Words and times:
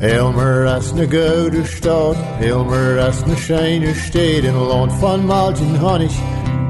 Elmer 0.00 0.66
as 0.66 0.92
na 0.92 1.06
gouden 1.06 1.64
stad, 1.64 2.16
Elmer 2.42 2.98
as 2.98 3.24
na 3.26 3.34
scheine 3.34 3.94
steed 3.94 4.44
in 4.44 4.54
land 4.54 4.92
van 5.00 5.24
Maltin 5.24 5.74
Honig. 5.76 6.12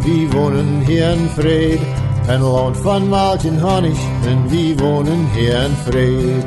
Wie 0.05 0.29
wohnen 0.29 0.87
hier 0.87 1.11
in 1.11 1.29
Fried, 1.31 1.81
ein 2.29 2.41
land 2.41 2.77
van 2.77 3.09
Maltin 3.09 3.59
Honig, 3.59 3.99
en 4.25 4.49
wie 4.49 4.77
wohnen 4.77 5.27
hier 5.35 5.65
in 5.65 5.75
Fried. 5.75 6.45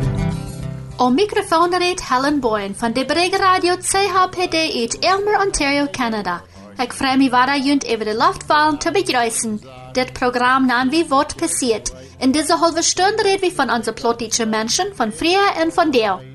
Om 0.97 1.13
microfoon 1.13 1.75
reed 1.77 2.07
Helen 2.07 2.39
Boyen 2.39 2.75
van 2.75 2.93
de 2.93 3.05
Brege 3.05 3.37
Radio 3.37 3.75
CHPD 3.75 4.55
uit 4.75 4.99
Elmer, 4.99 5.45
Ontario, 5.45 5.87
Canada. 5.91 6.41
Ik 6.77 6.93
vrij 6.93 7.17
me 7.17 7.29
waar 7.29 7.59
junt 7.59 7.87
over 7.87 8.05
de 8.05 8.17
luchtvallen 8.17 8.77
te 8.77 8.91
begrijzen. 8.91 9.61
Dit 9.91 10.13
programma 10.13 10.65
naam 10.65 10.89
wie 10.89 11.05
wat 11.07 11.35
passiert. 11.35 11.93
In 12.19 12.31
deze 12.31 12.53
halve 12.53 12.81
stunde 12.81 13.21
reden 13.21 13.49
we 13.49 13.55
van 13.55 13.71
onze 13.71 13.93
politische 13.93 14.45
mensen, 14.45 14.91
van 14.95 15.11
vrije 15.11 15.51
en 15.57 15.71
van 15.73 15.91
deel. 15.91 16.28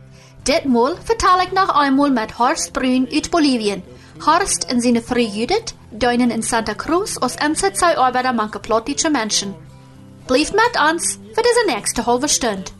Ditmaal 0.45 0.95
vertel 1.03 1.41
ik 1.41 1.53
nog 1.53 1.83
einmal 1.83 2.11
met 2.11 2.31
Horst 2.31 2.73
Brun 2.73 3.09
uit 3.13 3.31
Bolivien. 3.31 3.83
Horst 4.19 4.65
en 4.65 4.81
zijn 4.81 5.03
vrouw 5.03 5.23
Judith 5.23 5.75
duinen 5.91 6.31
in 6.31 6.43
Santa 6.43 6.75
Cruz 6.75 7.17
als 7.17 7.35
MZ2 7.35 7.97
arbeider 7.97 8.35
manke 8.35 8.59
politische 8.59 9.11
mensen. 9.11 9.57
Blijf 10.27 10.53
met 10.53 10.81
ons 10.91 11.19
voor 11.33 11.43
deze 11.43 11.65
nächste 11.67 12.01
halve 12.01 12.27
stunde. 12.27 12.71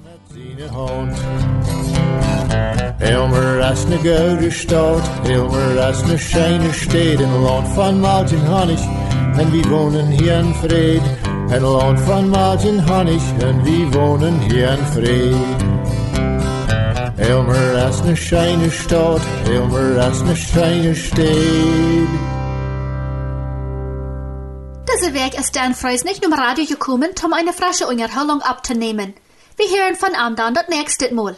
Elmer 2.99 3.63
as 3.63 3.87
na 3.87 3.97
gouden 3.97 4.53
stad, 4.53 5.11
Elmer 5.23 5.81
as 5.81 6.05
na 6.05 6.17
scheine 6.17 6.73
steed 6.73 7.21
in 7.21 7.39
land 7.39 7.69
van 7.69 8.01
Martin 8.01 8.45
Honig. 8.47 8.81
En 9.37 9.51
wie 9.51 9.65
wohnen 9.65 10.07
hier 10.07 10.39
in 10.39 10.55
Fried, 10.55 11.03
ein 11.51 11.61
land 11.61 12.01
van 12.01 12.29
Martin 12.29 12.79
Honig, 12.79 13.23
en 13.39 13.63
wie 13.63 13.87
wohnen 13.87 14.41
hier 14.41 14.71
in 14.71 14.87
Fried. 14.87 15.74
Elmer 17.25 17.77
as 17.87 18.03
na 18.05 18.15
scheine 18.15 18.71
stad, 18.71 19.23
Elmer 19.47 19.99
as 19.99 20.21
na 20.23 20.35
scheine 20.35 20.95
steed. 20.95 22.09
Diese 24.87 25.15
Weg 25.15 25.33
ist 25.41 25.57
Dan 25.57 25.75
Freus 25.75 26.05
nicht 26.05 26.23
nur 26.23 26.37
Radio 26.37 26.67
gekommen, 26.67 27.13
um 27.25 27.33
eine 27.33 27.55
frische 27.55 27.87
Unterhaltung 27.87 28.43
abzunehmen. 28.43 29.15
Wir 29.57 29.69
hören 29.69 29.97
von 29.97 30.13
dann 30.37 30.53
das 30.53 30.69
nächste 30.69 31.15
Mal. 31.15 31.37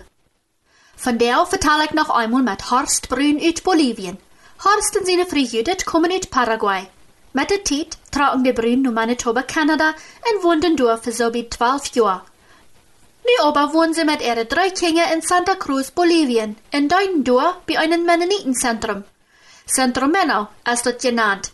Von 0.97 1.19
der 1.19 1.47
verteile 1.47 1.85
ich 1.85 1.93
noch 1.93 2.11
einmal 2.11 2.43
mit 2.43 2.69
Horst 2.69 3.09
Brun 3.09 3.39
aus 3.39 3.61
Bolivien. 3.63 4.19
Horst 4.65 4.97
und 4.99 5.07
seine 5.07 5.25
Frau 5.25 5.39
Judith 5.39 5.85
kommen 5.85 6.11
aus 6.11 6.27
Paraguay. 6.27 6.89
Mit 7.33 7.51
der 7.51 7.65
Zeit 7.65 7.97
tragen 8.11 8.43
die 8.43 8.53
Brun 8.53 8.83
nach 8.83 8.91
Manitoba, 8.93 9.43
Kanada 9.43 9.95
und 10.33 10.43
wohnen 10.43 10.77
dort 10.77 11.05
für 11.05 11.13
so 11.13 11.33
wie 11.33 11.49
zwölf 11.49 11.87
Jahre. 11.95 12.23
Nu 13.27 13.93
sie 13.93 14.05
mit 14.05 14.23
ihren 14.23 14.49
drei 14.49 14.71
Kindern 14.71 15.13
in 15.13 15.21
Santa 15.21 15.55
Cruz, 15.57 15.91
Bolivien, 15.91 16.57
in 16.71 16.89
deinen 16.89 17.25
dort 17.25 17.67
bei 17.67 17.79
einem 17.79 18.05
Mennonitenzentrum. 18.05 19.05
Centrum 19.67 20.13
Menno 20.13 20.49
ist 20.73 20.87
das 20.87 21.03
genannt, 21.03 21.53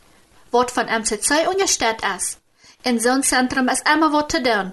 wat 0.50 0.70
von 0.70 0.86
MCC 0.86 1.48
unterstellt 1.48 2.02
ist. 2.16 2.38
In 2.84 3.00
so 3.00 3.10
einem 3.10 3.22
Zentrum 3.22 3.68
ist 3.68 3.88
immer 3.88 4.12
was 4.12 4.28
zu 4.28 4.42
tun. 4.42 4.72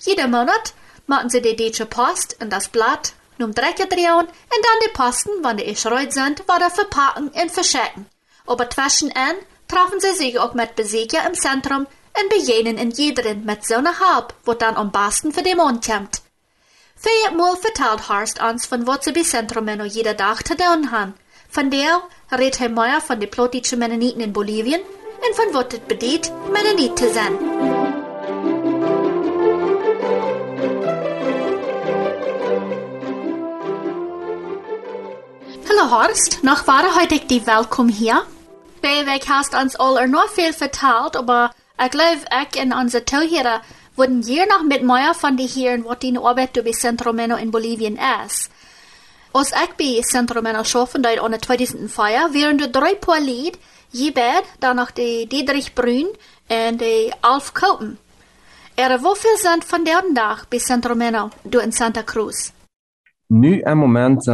Jeden 0.00 0.30
Monat 0.30 0.74
machen 1.06 1.30
sie 1.30 1.40
die 1.40 1.54
deutsche 1.54 1.86
Post 1.86 2.36
in 2.40 2.50
das 2.50 2.68
Blatt, 2.68 3.12
nun 3.38 3.52
Drecke 3.52 3.86
drehen 3.86 4.18
und 4.18 4.28
dann 4.28 4.80
die 4.84 4.92
Posten, 4.92 5.30
wann 5.42 5.56
die 5.56 5.66
erschreut 5.66 6.12
sind, 6.12 6.40
wieder 6.40 6.70
verpacken 6.70 7.28
und 7.28 7.50
verschicken. 7.50 8.06
Aber 8.46 8.68
zwischenan 8.68 9.36
treffen 9.68 10.00
sie 10.00 10.14
sich 10.14 10.38
auch 10.38 10.54
mit 10.54 10.74
Besucher 10.74 11.26
im 11.26 11.34
Zentrum 11.34 11.86
und 12.20 12.28
bejenen 12.28 12.76
in 12.76 12.90
jederen 12.90 13.44
mit 13.44 13.64
so 13.64 13.74
einer 13.74 14.00
Hab, 14.00 14.34
wo 14.44 14.54
dann 14.54 14.76
am 14.76 14.90
besten 14.90 15.32
für 15.32 15.42
den 15.42 15.58
Mond 15.58 15.86
kommt. 15.86 16.22
Viermal 17.02 17.56
vertelt 17.56 18.10
Horst 18.10 18.42
uns, 18.42 18.66
von 18.66 18.84
sie 19.00 19.12
bei 19.12 19.22
Zentrum 19.22 19.64
noch 19.64 19.86
jeder 19.86 20.14
Tag 20.14 20.46
zu 20.46 20.54
tun 20.54 20.90
haben. 20.90 21.14
Von 21.48 21.70
der 21.70 22.02
redet 22.30 22.60
Herr 22.60 22.68
Meier 22.68 23.00
von 23.00 23.18
den 23.18 23.30
plotischen 23.30 23.78
Mennoniten 23.78 24.20
in 24.20 24.34
Bolivien 24.34 24.82
und 24.82 25.34
von 25.34 25.54
was 25.54 25.72
es 25.72 25.80
bedeutet, 25.80 26.30
Mennonit 26.52 26.98
zu 26.98 27.08
sein. 27.10 27.38
Hallo 35.70 35.90
Horst, 35.90 36.44
noch 36.44 36.66
war 36.66 36.84
heute 37.00 37.18
die 37.20 37.46
Willkommen 37.46 37.88
hier. 37.88 38.26
Beweg 38.82 39.26
hast 39.26 39.54
uns 39.54 39.74
alle 39.76 40.06
noch 40.06 40.28
viel 40.28 40.52
vertelt, 40.52 41.16
aber 41.16 41.50
ich 41.82 41.90
glaube, 41.90 42.18
ich 42.42 42.62
und 42.62 42.74
unsere 42.74 43.06
Zuhörer 43.06 43.62
würden 44.00 44.22
hier 44.22 44.46
noch 44.46 44.62
mit 44.62 44.82
mehr 44.82 45.12
von 45.14 45.36
die 45.36 45.46
hören, 45.46 45.84
was 45.84 45.98
die 45.98 46.16
Arbeit 46.16 46.54
bei 46.64 46.72
Centromeno 46.72 47.36
in 47.36 47.50
Bolivien 47.50 47.98
ist. 48.24 48.50
Als 49.32 49.52
ich 49.52 49.72
bei 49.76 50.00
Centromeno 50.02 50.64
schaffen, 50.64 51.02
dort 51.02 51.32
der 51.32 51.40
2004, 51.40 52.32
wären 52.32 52.58
die 52.58 52.72
drei 52.72 52.94
paar 52.94 53.20
Lied, 53.20 53.58
Jebed, 53.92 54.44
dann 54.60 54.76
noch 54.76 54.90
die 54.90 55.26
Dietrich 55.26 55.74
Brün 55.74 56.06
und 56.48 56.80
die 56.80 57.12
Alf 57.20 57.52
Kopen. 57.52 57.98
Er, 58.76 59.02
wofür 59.02 59.36
sind 59.36 59.64
von 59.64 59.84
deren 59.84 60.14
Tag 60.14 60.48
bei 60.48 60.58
Centromeno, 60.58 61.30
du 61.44 61.58
in 61.58 61.72
Santa 61.72 62.02
Cruz? 62.02 62.52
Nu 63.28 63.62
een 63.64 63.78
moment 63.78 64.24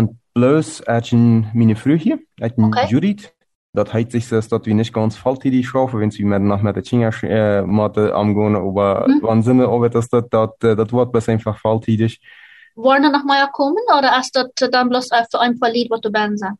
mijn 1.53 1.77
vrouwje, 1.77 2.27
uit 2.35 2.57
mijn 2.57 2.69
Oké. 2.69 2.87
Judith. 2.89 3.36
Dat 3.77 3.91
heet 3.91 4.11
zich 4.11 4.29
dus 4.29 4.49
dat 4.49 4.65
we 4.65 4.73
niet 4.73 4.91
ganz 4.93 5.17
volltätig 5.17 5.67
schaffen, 5.67 5.99
wenn 5.99 6.11
sie 6.11 6.25
mit 6.25 6.43
nach 6.43 6.63
der 6.73 6.83
Chinga 6.83 7.11
äh, 7.23 8.11
amgehen, 8.13 8.57
aber 8.57 9.05
Mhm. 9.07 9.19
wann 9.23 9.43
sind 9.43 9.61
aber 9.61 9.91
das 9.91 10.09
dat 10.09 10.31
dat 10.31 10.55
dat 10.61 10.93
Wort 10.93 11.13
besser 11.13 11.33
einfach 11.33 11.59
volltätig. 11.61 12.21
Wollen 12.75 13.05
er 13.05 13.11
noch 13.11 13.25
mal 13.25 13.49
kommen, 13.53 13.85
oder 13.99 14.19
ist 14.19 14.35
das 14.35 14.71
dann 14.71 14.89
bloß 14.89 15.09
für 15.31 15.41
ein 15.41 15.59
paar 15.59 15.71
Lied, 15.71 15.91
was 15.91 16.01
du 16.01 16.11
ben 16.11 16.37
sagst? 16.39 16.59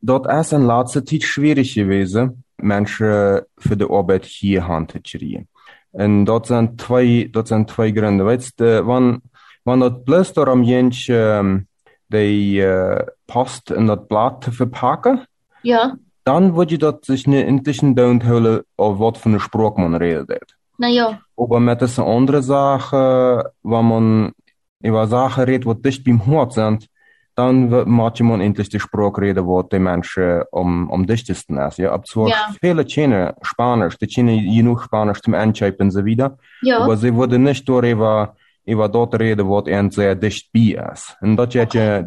Dat 0.00 0.26
is 0.40 0.52
in 0.52 0.62
laatste 0.66 1.02
tijd 1.02 1.22
schwierig 1.22 1.72
gewesen, 1.72 2.44
mensen 2.56 3.46
voor 3.56 3.76
de 3.76 3.86
arbeid 3.88 4.24
hier 4.24 4.62
aan 4.62 4.86
te 4.86 4.98
krijgen. 5.00 5.48
En 5.92 6.24
dat 6.24 6.46
zijn 6.46 6.76
twee, 6.76 7.30
dat 7.30 7.48
zijn 7.48 7.64
twee 7.64 7.92
gronden. 7.92 8.26
Weet 8.26 8.52
je, 8.56 8.82
wanneer, 8.84 9.18
wanneer 9.62 9.88
dat 9.88 10.04
bloos 10.04 10.32
daarom 10.32 10.62
jens 10.62 11.08
um, 11.08 11.68
de 12.06 12.52
uh, 12.52 12.98
post 13.24 13.70
in 13.70 13.86
dat 13.86 14.06
blad 14.06 14.40
te 14.42 14.52
verpakken, 14.52 15.26
Ja, 15.62 15.98
dan 16.28 16.50
word 16.52 16.70
je 16.70 16.78
dat 16.78 16.98
zich 17.00 17.26
niet 17.26 17.46
endlich 17.46 17.80
down 17.94 18.20
houden 18.24 18.64
of 18.74 18.96
wat 18.96 19.18
voor 19.18 19.32
een 19.32 19.40
spraak 19.40 19.76
man 19.76 19.96
redet. 19.96 20.56
na 20.76 20.86
ja. 20.86 21.22
Aber 21.34 21.62
met 21.62 21.78
deze 21.78 22.02
andere 22.02 22.42
zaken, 22.42 23.52
waar 23.60 23.84
man 23.84 24.32
über 24.80 25.06
Sachen 25.06 25.44
redet, 25.44 25.64
wat 25.64 25.82
dicht 25.82 26.04
beim 26.04 26.18
Hort 26.26 26.52
sind, 26.52 26.88
dann 27.34 27.68
macht 27.88 28.20
man 28.20 28.40
endlich 28.40 28.68
die 28.68 28.80
Sprache 28.80 29.20
reden, 29.20 29.44
wo 29.44 29.62
die 29.62 29.78
Menschen 29.78 30.42
am, 30.52 30.90
am 30.90 31.06
dichtesten 31.06 31.56
ist. 31.58 31.78
Ja, 31.78 32.02
zwar 32.02 32.28
Ja. 32.28 32.54
viele 32.60 32.84
kennen 32.84 33.32
Spanisch, 33.42 33.96
die 33.98 34.06
kennen 34.06 34.56
genug 34.56 34.82
Spanisch 34.82 35.20
zum 35.20 35.34
Anschreiben 35.34 35.86
und 35.86 35.90
so 35.92 36.04
wieder, 36.04 36.36
Ja, 36.62 36.78
aber 36.78 36.96
sie 36.96 37.14
würden 37.14 37.42
nicht 37.42 37.68
darüber, 37.68 38.34
über 38.64 38.88
dort 38.88 39.14
reden, 39.14 39.48
was 39.48 39.66
ihnen 39.66 39.90
sehr 39.90 40.14
dicht 40.14 40.52
bei 40.52 40.76
ist. 40.92 41.16
Und 41.20 41.36
das 41.36 41.48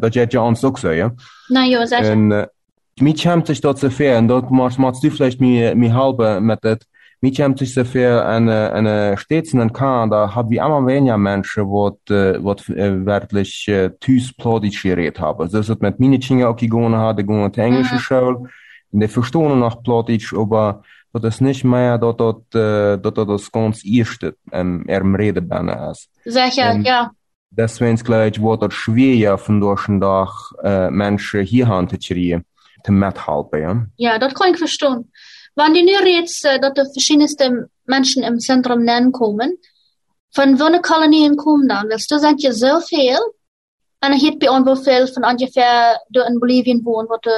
das 0.00 0.10
geht 0.12 0.32
ja 0.32 0.40
uns 0.40 0.64
auch 0.64 0.78
so, 0.78 0.90
ja. 0.90 1.10
na 1.48 1.64
ja, 1.64 1.82
ich. 1.82 1.92
Uh, 1.92 2.46
mij 2.94 3.12
komt 3.12 3.46
zich 3.46 3.60
dat 3.60 3.78
zover, 3.78 4.14
en 4.14 4.26
dat 4.26 4.50
maakt 4.50 4.76
maakt 4.76 5.00
du 5.00 5.10
vielleicht 5.10 5.40
mir 5.40 5.76
mir 5.76 5.92
halbe 5.92 6.40
mit 6.40 6.62
dat. 6.62 6.86
Mij 7.18 7.30
komt 7.30 7.58
zich 7.58 7.68
zover 7.68 8.18
en 8.18 8.46
uh, 8.46 8.74
en 8.74 8.86
uh, 8.86 9.16
steeds 9.16 9.52
in 9.52 9.72
Kanada 9.72 10.34
haben 10.34 10.50
wir 10.50 10.64
immer 10.64 10.86
weniger 10.86 11.18
Menschen, 11.18 11.68
wat 11.68 11.98
wat 12.42 12.68
uh, 12.68 13.88
thuis 14.00 14.32
plodisch 14.32 14.82
geredet 14.82 15.20
haben. 15.20 15.48
Das 15.50 15.68
ist 15.68 15.80
mit 15.80 16.00
meine 16.00 16.18
Kinder 16.18 16.48
auch 16.48 16.56
gegangen 16.56 16.96
hat, 16.96 17.18
zur 17.18 17.64
englische 17.64 17.94
Mhm. 17.94 17.98
Schule, 17.98 18.36
und 18.92 19.00
die 19.00 19.08
verstehen 19.08 19.58
noch 19.58 19.82
plodisch, 19.82 20.34
aber 20.34 20.82
dat 21.12 21.24
is 21.24 21.40
nicht 21.40 21.64
mehr 21.64 21.98
dat 21.98 22.18
dat 22.18 22.54
dat 23.02 23.16
dat 23.16 23.28
das 23.28 23.52
ganz 23.52 23.84
erste 23.84 24.34
um, 24.50 24.84
erm 24.88 25.14
reden 25.14 25.48
ben 25.48 25.68
ist. 25.68 26.08
Sicher, 26.24 26.74
Ähm, 26.74 26.82
ja. 26.84 27.10
Deswegen 27.54 27.96
gleich 27.96 28.40
wordt 28.40 28.62
het 28.62 28.72
schwer 28.72 29.38
van 29.38 29.60
durch 29.60 29.86
dag 30.00 30.52
uh, 30.64 30.88
mensen 30.88 31.44
hier 31.44 31.66
aan 31.66 31.86
te 31.86 31.98
te 32.84 32.92
methelpen. 32.92 33.60
Ja? 33.60 33.86
Ja, 33.96 34.18
das 34.18 34.34
kann 34.34 34.52
ich 34.52 34.58
verstehen. 34.58 35.10
Wenn 35.54 35.74
du 35.74 35.82
nur 35.82 36.06
jetzt, 36.06 36.44
äh, 36.44 36.58
dass 36.58 36.72
die 36.74 37.00
verschiedensten 37.00 37.66
Menschen 37.84 38.22
im 38.22 38.38
Zentrum 38.38 38.84
nennen 38.84 39.12
kommen, 39.12 39.58
von 40.34 40.58
welchen 40.58 40.82
Kolonien 40.82 41.36
kommen 41.36 41.68
dann? 41.68 41.88
Willst 41.88 42.10
du 42.10 42.18
sagen, 42.18 42.38
ja 42.38 42.52
so 42.52 42.80
viel? 42.80 43.18
Und 44.04 44.14
hier 44.14 44.38
bei 44.38 44.50
uns 44.50 44.84
viel 44.84 45.06
von 45.06 45.24
ungefähr, 45.24 46.00
du 46.10 46.22
in 46.22 46.40
Bolivien 46.40 46.84
wohnen, 46.84 47.08
wo 47.08 47.16
du 47.22 47.30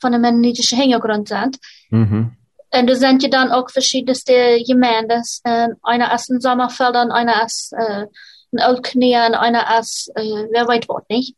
von 0.00 0.14
einem 0.14 0.22
mennonitischen 0.22 0.78
Hintergrund 0.78 1.28
sind. 1.28 1.58
Mhm. 1.90 2.36
Und 2.72 2.86
da 2.86 2.94
sind 2.94 3.22
ja 3.22 3.28
dann 3.28 3.50
auch 3.50 3.68
verschiedenste 3.68 4.62
Gemeinden. 4.66 5.22
Äh, 5.44 5.68
einer 5.82 6.14
ist 6.14 6.30
in 6.30 6.40
Sommerfeldern, 6.40 7.10
einer 7.10 7.44
ist 7.44 7.72
äh, 7.76 8.06
in 8.52 8.60
Oldknien, 8.60 9.34
einer 9.34 9.78
ist, 9.78 10.10
äh, 10.14 10.46
wer 10.50 10.66
weiß 10.68 10.88
was 10.88 11.02
nicht. 11.08 11.36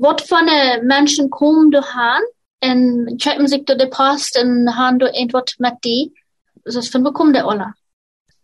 Von 0.00 0.46
den 0.46 0.86
Menschen 0.86 1.28
kommen 1.30 1.70
du 1.70 1.82
han 1.82 2.22
und 2.64 3.18
checken 3.18 3.46
sich 3.46 3.64
du 3.64 3.76
die 3.76 3.86
Post 3.86 4.38
und 4.42 4.74
haben 4.76 4.98
du 4.98 5.06
irgendwas 5.06 5.54
mit 5.58 5.74
die? 5.84 6.12
Ist 6.64 6.90
von 6.92 7.04
wo 7.04 7.12
kommen 7.12 7.32
die 7.32 7.40
alle? 7.40 7.74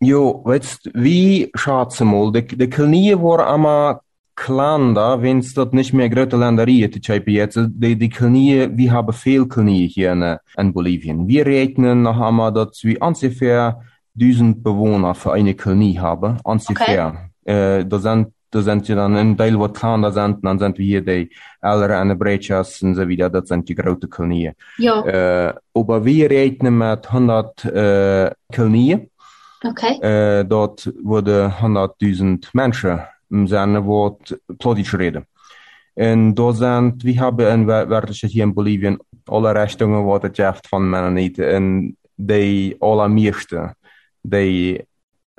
Jo, 0.01 0.43
weißt 0.45 0.91
wie 0.95 1.51
schätze 1.55 2.05
mal, 2.05 2.31
die, 2.33 2.47
die 2.47 2.71
Kolonien 2.71 3.21
waren 3.23 3.55
immer 3.55 4.01
Klanda, 4.37 5.21
wenn 5.21 5.39
es 5.41 5.53
dort 5.55 5.75
nicht 5.75 5.93
mehr 5.93 6.09
große 6.09 6.37
Länderie 6.37 6.89
zu 6.89 7.13
jetzt, 7.13 7.59
die, 7.59 7.97
die 7.97 8.09
Knie, 8.09 8.69
wir 8.71 8.93
haben 8.93 9.13
viel 9.13 9.49
Knie 9.49 9.89
hier 9.89 10.13
in, 10.13 10.37
in 10.57 10.73
Bolivien. 10.73 11.27
Wir 11.27 11.45
rechnen 11.45 12.03
noch 12.03 12.21
einmal, 12.21 12.53
dass 12.53 12.85
wir 12.85 13.03
ungefähr 13.03 13.83
1000 14.21 14.63
Bewohner 14.63 15.15
für 15.15 15.33
eine 15.33 15.55
Kolonie 15.55 15.99
haben, 15.99 16.39
ungefähr. 16.45 17.31
Okay. 17.45 17.81
Äh, 17.81 17.87
da 17.87 17.99
sind 17.99 18.29
da 18.51 18.63
sind 18.63 18.89
ja 18.89 18.97
dann 18.97 19.17
ein 19.17 19.37
Teil, 19.37 19.59
was 19.59 19.73
kleiner 19.73 20.13
sind, 20.13 20.45
dann 20.45 20.59
sind 20.59 20.79
wir 20.79 20.85
hier 20.85 21.01
die 21.03 21.31
ältere 21.61 22.17
Brechas 22.17 22.83
und 22.83 22.95
so 22.95 23.07
wieder, 23.07 23.31
das 23.31 23.49
sind 23.49 23.69
die 23.69 23.75
großen 23.75 24.09
Kolonien. 24.09 24.55
Ja. 24.79 25.05
Äh, 25.05 25.55
aber 25.75 26.05
wir 26.05 26.31
rechnen 26.31 26.79
mit 26.79 27.07
100 27.07 27.65
äh, 27.65 28.31
Kolonien. 28.55 29.11
Okay. 29.65 30.01
Äh, 30.01 30.45
dort 30.45 30.93
wurde 31.03 31.53
100.000 31.61 32.49
Menschen 32.53 33.01
im 33.31 33.47
Sinne 33.47 33.85
Wort 33.85 34.39
Plodisch 34.59 34.95
reden. 34.95 35.25
Und 35.95 36.37
da 36.37 36.53
sind, 36.53 37.05
wir 37.05 37.21
haben 37.21 37.41
in 37.41 37.67
wirklich 37.67 38.21
hier 38.21 38.45
in 38.45 38.55
Bolivien 38.55 38.99
alle 39.29 39.53
Richtungen, 39.53 40.05
was 40.05 40.23
het 40.23 40.37
jeft 40.37 40.69
van 40.69 40.91
Mennoniten. 40.91 41.49
En 41.49 41.97
die 42.15 42.77
allermeeste, 42.79 43.75
die, 44.21 44.87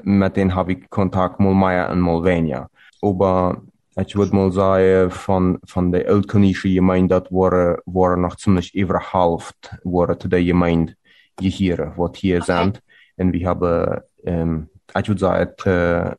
met 0.04 0.36
denen 0.36 0.54
habe 0.54 0.72
ich 0.72 0.90
Kontakt 0.90 1.40
mal 1.40 1.54
mehr 1.54 1.90
und 1.90 2.00
mal 2.00 2.22
Aber 3.02 3.62
ich 3.96 4.16
würde 4.16 4.36
mal 4.36 4.52
sagen, 4.52 5.12
von, 5.12 5.60
von 5.66 5.92
der 5.92 6.08
Eltkonische 6.08 6.70
Gemeinde, 6.70 7.22
das 7.22 7.32
waren, 7.32 7.78
waren 7.86 8.22
noch 8.22 8.36
ziemlich 8.36 8.74
über 8.74 9.00
Hälfte, 9.12 9.80
waren 9.84 10.20
zu 10.20 10.28
der 10.28 10.44
Gemeinde 10.44 10.96
hier, 11.40 11.94
was 11.96 12.18
hier 12.18 12.42
sind. 12.42 12.82
Und 13.18 13.34
wir 13.34 13.48
haben, 13.48 14.02
ähm, 14.24 14.70
ich 14.98 15.08
würde 15.08 15.20
sagen, 15.20 15.52
äh, 15.66 16.16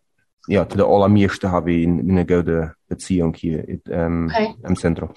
ja, 0.49 0.69
zu 0.69 0.77
der 0.77 0.87
allermeeste 0.87 1.51
habe 1.51 1.73
ich 1.73 1.87
eine 1.87 2.27
gute 2.27 2.75
Beziehung 2.89 3.35
hier 3.35 3.67
ähm, 3.89 4.31
okay. 4.33 4.55
im 4.67 4.77
Zentrum. 4.77 5.11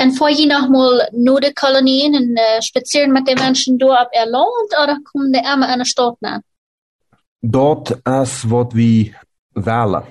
Und 0.00 0.12
vor 0.12 0.28
je 0.28 0.46
noch 0.46 0.68
mal 0.68 1.08
nur 1.12 1.40
die 1.40 1.54
Kolonien 1.54 2.14
und 2.14 2.36
äh, 2.36 2.60
spazieren 2.60 3.12
mit 3.12 3.26
den 3.28 3.38
Menschen 3.38 3.78
dort 3.78 3.98
ab 3.98 4.08
Erland 4.12 4.70
oder 4.82 4.98
kommen 5.10 5.32
die 5.32 5.38
immer 5.38 5.72
in 5.72 5.78
der 5.78 5.86
Stadt 5.86 6.16
nach? 6.20 6.40
Dort 7.40 7.90
ist, 7.90 8.50
was 8.50 8.74
wir 8.74 9.12
wählen. 9.54 10.02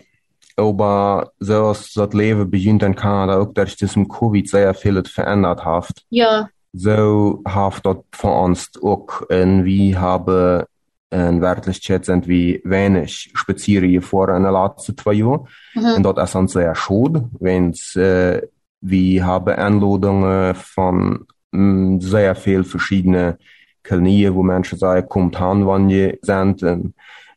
Aber 0.56 1.31
zoals 1.40 1.94
dat 1.94 2.13
leven 2.13 2.50
begint 2.50 2.84
in 2.84 2.94
Kanada 2.94 3.36
ook 3.36 3.56
dat 3.56 3.78
tussen 3.78 4.07
COVID 4.07 4.50
sehr 4.50 4.74
viel 4.74 5.04
verändert 5.04 5.63
hat. 5.63 6.06
Ja. 6.10 6.50
So 6.72 7.42
hat 7.44 7.86
dat 7.86 8.04
von 8.12 8.31
uns 8.31 8.72
auch. 8.81 9.22
Und 9.30 9.63
wir 9.66 10.00
haben 10.00 10.63
in 11.10 11.42
Wirklichkeit 11.42 12.06
sind 12.06 12.28
wir 12.28 12.60
wenig 12.63 13.31
spazieren 13.34 14.02
vor 14.02 14.30
in 14.30 14.44
den 14.44 14.54
letzten 14.54 14.98
zwei 14.98 15.13
Jahren. 15.13 15.48
Mhm. 15.74 15.94
Und 16.06 16.18
das 16.18 16.30
ist 16.30 16.36
uns 16.36 16.54
sehr 16.54 16.75
schade, 16.75 17.30
wenn 17.40 17.74
äh, 17.96 18.42
wir 18.81 19.25
haben 19.25 19.56
Einladungen 19.56 20.56
von 20.56 21.25
mh, 21.52 22.02
sehr 22.02 22.36
viel 22.36 22.63
verschiedene 22.63 23.38
Kolonien, 23.84 24.36
wo 24.36 24.44
Menschen 24.44 24.78
sagen, 24.78 25.07
kommt 25.07 25.40
an, 25.40 25.66
wann 25.66 25.90
ihr 25.90 26.18
sind. 26.22 26.63
Und 26.63 26.94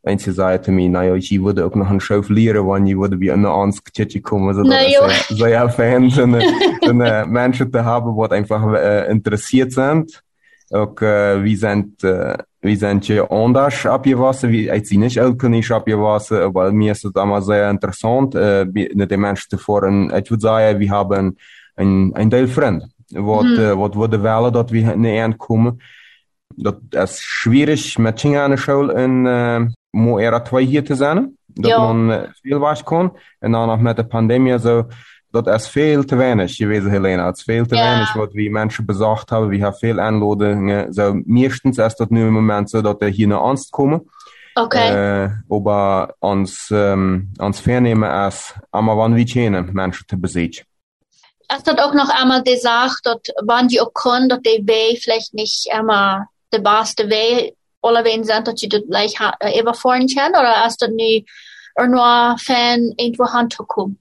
Eentje 0.09 0.33
zei 0.33 0.59
te 0.59 0.71
mij, 0.71 0.89
nou 0.89 1.05
ja, 1.05 1.15
je 1.19 1.43
wilde 1.43 1.63
ook 1.63 1.75
nog 1.75 1.91
een 1.91 2.01
show 2.01 2.29
leren, 2.29 2.65
want 2.65 2.89
je 2.89 2.99
wilde 2.99 3.17
bij 3.17 3.29
een 3.29 3.45
ans 3.45 3.83
kitje 3.83 4.21
komen, 4.21 4.55
zodat 4.55 4.71
nee, 4.71 4.97
es 4.97 5.27
sehr, 5.29 5.37
sehr 5.37 5.71
Fans 5.71 6.19
und, 6.19 6.35
und 6.81 7.01
äh, 7.01 7.27
Menschen 7.27 7.71
zu 7.73 7.85
haben, 7.85 8.15
die 8.15 8.35
einfach 8.35 8.73
äh, 8.75 9.11
interessiert 9.11 9.73
sind. 9.73 10.23
Ook 10.71 11.03
äh, 11.03 11.43
wie 11.43 11.57
sind, 11.57 12.05
äh, 12.05 12.37
wie 12.61 12.77
sind 12.77 13.07
je 13.07 13.21
anders 13.29 13.87
abgewassen, 13.87 14.51
wie 14.51 14.69
ich 14.69 14.87
sie 14.89 14.99
nicht 14.99 15.17
elkenisch 15.17 15.71
abgewassen, 15.71 16.39
aber 16.39 16.73
mir 16.73 16.93
ist 16.93 17.05
das 17.05 17.13
immer 17.23 17.43
sehr 17.43 17.71
interessant, 17.71 18.35
äh, 18.35 18.67
mit 18.67 19.11
den 19.11 19.21
Menschen. 19.21 19.59
Und 19.67 20.13
ich 20.13 20.31
würde 20.31 20.41
sagen, 20.41 20.79
wir 20.81 20.91
haben 20.91 21.37
ein, 21.77 22.13
ein 22.15 22.31
Teil 22.31 22.49
Freund, 22.49 22.85
was, 23.13 23.45
mhm. 23.45 23.59
äh, 23.59 23.79
was 23.79 23.95
würde 23.95 24.23
wählen, 24.23 24.53
dass 24.53 24.73
wir 24.73 24.97
näher 24.97 25.33
kommen. 25.35 25.81
Das 26.57 26.75
ist 26.93 27.23
schwierig 27.23 27.99
mit 27.99 28.19
Chingane 28.19 28.59
Schule 28.59 28.93
in, 29.05 29.27
äh, 29.27 29.67
mo 29.99 30.19
era 30.19 30.41
twee 30.41 30.67
hier 30.67 30.85
te 30.85 30.95
zijn. 30.95 31.37
Dat 31.47 31.71
ja. 31.71 31.79
man 31.79 32.27
veel 32.43 32.59
was 32.59 32.83
kon. 32.83 33.13
En 33.39 33.53
dan 33.53 33.69
nog 33.69 33.81
met 33.81 33.97
de 33.97 34.07
pandemie 34.07 34.59
zo. 34.59 34.87
Dat 35.31 35.47
is 35.47 35.69
veel 35.69 36.05
te 36.05 36.17
weinig 36.17 36.57
gewesen, 36.57 36.91
Helena. 36.91 37.27
Het 37.27 37.37
is 37.37 37.43
veel 37.43 37.67
te 37.67 37.75
ja. 37.75 37.83
weinig 37.83 38.13
wat 38.13 38.33
we 38.33 38.51
mensen 38.51 38.87
bezocht 38.87 39.31
hebben. 39.31 39.49
We 39.49 39.57
hebben 39.57 39.79
veel 39.79 40.01
aanladingen. 40.01 40.93
Zo, 40.93 41.21
meestens 41.25 41.79
is 41.79 41.97
dat 41.97 42.11
nu 42.11 42.27
im 42.27 42.33
Moment 42.33 42.71
so, 42.71 42.81
dat 42.81 43.03
er 43.03 43.09
hier 43.09 43.27
naar 43.27 43.43
ons 43.43 43.69
komen. 43.69 44.05
Okay. 44.55 45.25
Äh, 45.25 45.31
aber 45.49 46.15
uns, 46.19 46.71
ähm, 46.71 47.33
uns 47.39 47.61
vernehmen 47.61 48.27
ist, 48.27 48.55
einmal 48.73 48.97
wann 48.97 49.15
wir 49.15 49.27
können, 49.27 49.73
Menschen 49.73 50.07
zu 50.09 50.17
besiegen. 50.17 50.65
Hast 51.49 51.67
du 51.67 51.73
auch 51.73 51.95
noch 51.95 52.11
einmal 52.11 52.43
gesagt, 52.43 53.01
dass 53.05 53.21
wann 53.47 53.69
die 53.69 53.81
auch 53.81 53.93
können, 53.95 54.29
dass 54.29 54.41
die 54.41 54.67
Weg 54.67 55.01
vielleicht 55.03 55.33
nicht 55.33 55.69
immer 55.73 56.27
der 56.53 56.59
beste 56.59 57.09
Weg 57.09 57.55
Oliver 57.89 58.25
zijn 58.25 58.43
dat 58.43 58.61
je 58.61 58.69
dat 58.69 58.85
like 58.87 59.35
even 59.39 59.75
vorn 59.75 60.07
kan, 60.07 60.29
oder 60.29 60.55
als 60.55 60.77
dat 60.77 60.91
nu 60.91 61.25
er 61.75 61.89
nur 61.89 62.39
fan 62.39 62.93
irgendwo 62.97 63.25
handkommen. 63.25 63.99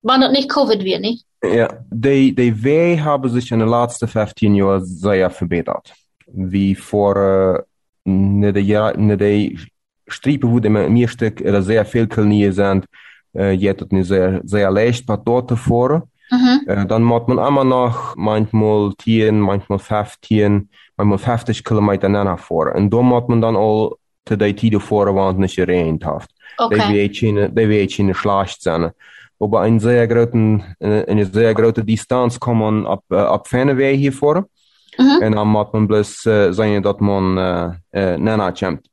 Wann 0.00 0.20
dat 0.20 0.32
nicht 0.32 0.48
Covid 0.48 0.84
wird, 0.84 1.00
nicht? 1.00 1.24
Ja, 1.42 1.68
die, 1.90 2.34
die 2.34 2.62
Wege 2.62 3.04
haben 3.04 3.28
sich 3.28 3.50
in 3.50 3.58
den 3.58 3.68
letzten 3.68 4.08
15 4.08 4.54
Jahren 4.54 4.84
sehr 4.84 5.30
verbessert. 5.30 5.92
Wie 6.26 6.74
vor 6.74 7.16
äh, 7.16 7.62
ne 8.04 8.52
de, 8.52 8.62
ne 8.96 9.16
de 9.16 9.58
Stripe, 10.06 10.50
wo 10.50 10.58
die 10.58 10.68
meeste 10.68 11.32
er 11.42 11.62
sehr 11.62 11.84
viel 11.84 12.06
Kolonien 12.06 12.52
sind, 12.52 12.86
äh, 13.34 13.52
jetzt 13.52 13.80
het 13.80 13.92
nu 13.92 14.04
sehr, 14.04 14.40
sehr 14.44 14.70
leicht, 14.70 15.08
maar 15.08 15.22
dort 15.22 15.50
davor. 15.50 16.08
Mhm. 16.34 16.62
Äh, 16.66 16.86
dann 16.86 17.02
macht 17.02 17.28
man 17.28 17.38
immer 17.38 17.64
noch 17.64 18.16
manchmal 18.16 18.92
10, 18.96 19.40
manchmal 19.40 19.78
15 19.78 20.68
manchmal 20.96 21.18
50 21.18 21.62
kilometer 21.62 22.08
naar 22.10 22.38
voren. 22.38 22.74
En 22.74 22.88
dan 22.88 23.04
moet 23.04 23.28
man 23.28 23.40
dan 23.40 23.56
al 23.56 23.98
te 24.22 24.36
de 24.36 24.54
tijd 24.54 24.82
voor 24.82 25.12
want 25.12 25.38
niet 25.38 25.52
gereden 25.52 25.98
heeft. 26.00 26.32
Okay. 26.56 26.86
Die 26.86 27.66
weet 27.66 27.98
in 27.98 28.06
de 28.06 28.14
slacht 28.14 28.62
zijn. 28.62 28.94
Aber 29.38 29.64
een 29.64 29.80
zeer 29.80 30.08
grote, 30.08 30.60
een 30.78 31.28
zeer 31.32 31.54
grote 31.54 31.84
distanz 31.84 32.38
kann 32.38 32.56
man 32.56 32.86
op, 32.86 33.02
uh, 33.08 33.30
op 33.32 33.46
ferne 33.46 33.74
weg 33.74 33.96
hiervoor. 33.96 34.48
Mm 34.96 35.06
-hmm. 35.06 35.22
En 35.22 35.32
dan 35.32 35.48
moet 35.48 35.72
man 35.72 35.86
bloß 35.86 36.24
uh, 36.24 36.50
zeggen 36.50 36.82
dat 36.82 37.00
man 37.00 37.38
uh, 37.38 37.70
uh, 37.90 38.14
nena 38.14 38.50
komt. 38.50 38.88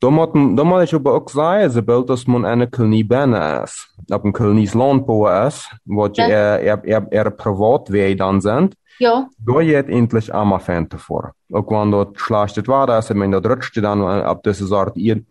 Da 0.00 0.10
da 0.10 0.82
ich 0.82 0.94
aber 0.94 1.14
auch 1.14 1.28
sagen, 1.28 1.70
sobald 1.70 2.10
dass 2.10 2.26
man 2.26 2.44
eine 2.44 2.68
Kolonie 2.68 3.04
binnen 3.04 3.62
ist, 3.64 3.88
Landbau 4.74 5.46
ist, 5.46 5.70
wo 5.84 6.08
die 6.08 6.20
ja. 6.20 6.56
eher, 6.58 7.30
privat 7.30 7.88
dann 8.14 8.40
sind, 8.40 8.76
ja. 8.98 9.28
Då 9.38 9.62
är 9.62 9.90
endlich 9.90 10.34
einmal 10.34 10.60
Fan 10.60 10.88
davor. 10.88 11.34
Och 11.52 11.66
quando 11.66 12.12
schlastet 12.16 12.68
war 12.68 12.86
das, 12.86 13.10
men 13.10 13.30
dat 13.30 13.46
rutschte 13.46 13.82
dann 13.82 14.02
ab 14.02 14.42
diese 14.42 14.66
Sort 14.66 14.96
ihr. 14.96 15.22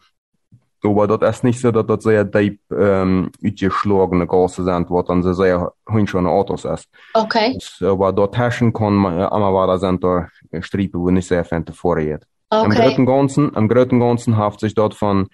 Aber 0.83 1.07
das 1.07 1.37
ist 1.37 1.43
nicht 1.43 1.59
so, 1.59 1.71
dass 1.71 1.87
das 1.87 2.03
sehr 2.03 2.23
deep 2.23 2.59
ähm, 2.71 3.31
utgeschlagene 3.41 4.27
Gase 4.27 4.63
sind, 4.63 4.91
was 4.91 5.05
dann 5.05 5.23
sehr 5.33 5.73
hundschöne 5.89 6.29
Autos 6.29 6.63
ist. 6.63 6.87
Okay. 7.15 7.57
Aber 7.81 8.13
dort 8.13 8.35
Taschen 8.35 8.71
kann 8.71 8.93
man, 8.93 9.19
einmal 9.19 9.53
war 9.53 9.65
das 9.65 9.81
sind 9.81 10.03
da 10.03 10.27
Stripe, 10.61 10.99
wo 10.99 11.09
nicht 11.09 11.27
sehr 11.27 11.43
Fan 11.43 11.65
davor 11.65 11.95
geht. 11.95 12.27
Okay. 12.49 12.65
Am 12.65 12.69
größten 12.71 13.05
Ganzen, 13.05 13.55
am 13.55 13.67
größten 13.67 13.99
Ganzen 13.99 14.37
hat 14.37 14.59
sich 14.59 14.75
dort 14.75 14.93
von, 14.93 15.27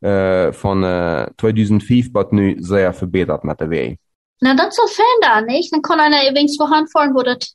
äh, 0.00 0.52
von 0.52 0.82
äh, 0.82 1.28
2005 1.38 2.12
bis 2.12 2.26
nu 2.30 2.54
sehr 2.58 2.92
verbessert 2.92 3.44
mit 3.44 3.60
der 3.60 3.70
Weg. 3.70 3.98
Na, 4.40 4.54
das 4.54 4.68
ist 4.68 4.76
so 4.76 4.86
Fan 4.86 5.04
da, 5.20 5.40
nicht? 5.40 5.72
Dann 5.72 5.82
kann 5.82 6.00
einer 6.00 6.28
übrigens 6.28 6.56
vorhanden 6.56 6.90
fahren, 6.90 7.14
wo 7.14 7.22
das 7.22 7.54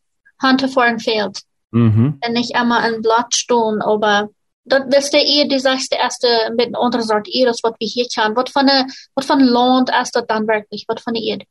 vor 0.73 0.83
ein 0.83 0.99
Feld. 0.99 1.41
Mhm. 1.71 2.19
Und 2.25 2.33
nicht 2.33 2.55
einmal 2.55 2.81
ein 2.81 3.01
Blatt 3.01 3.33
stehen, 3.33 3.81
aber 3.81 4.29
das 4.65 5.05
ist 5.05 5.13
der 5.13 5.25
eher, 5.25 5.47
die 5.47 5.59
sagst, 5.59 5.93
erste 5.93 6.27
mit 6.55 6.75
anderen 6.75 7.05
Sorte 7.05 7.31
Iris, 7.31 7.61
was 7.63 7.73
wir 7.79 7.87
hier 7.87 8.07
kennen. 8.13 8.35
Was 8.35 8.51
von 8.51 8.65
der, 8.65 8.85
was 9.15 9.25
von 9.25 9.39
Land 9.39 9.89
ist 10.01 10.15
das 10.15 10.25
dann 10.27 10.47
wirklich? 10.47 10.85
Was 10.87 11.01
von 11.01 11.15
Erde? 11.15 11.45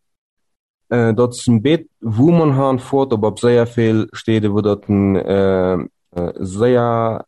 Äh, 0.90 1.14
das 1.14 1.38
ist 1.38 1.48
ein 1.48 1.62
Bett, 1.62 1.88
wo 2.00 2.30
man 2.30 2.54
haben 2.56 2.78
fort, 2.78 3.12
aber 3.12 3.34
sehr 3.36 3.66
viel 3.66 4.08
Städte, 4.12 4.52
wo 4.52 4.60
dort 4.60 4.88
ein, 4.88 5.16
äh, 5.16 5.74
äh 5.74 6.32
sehr 6.38 7.24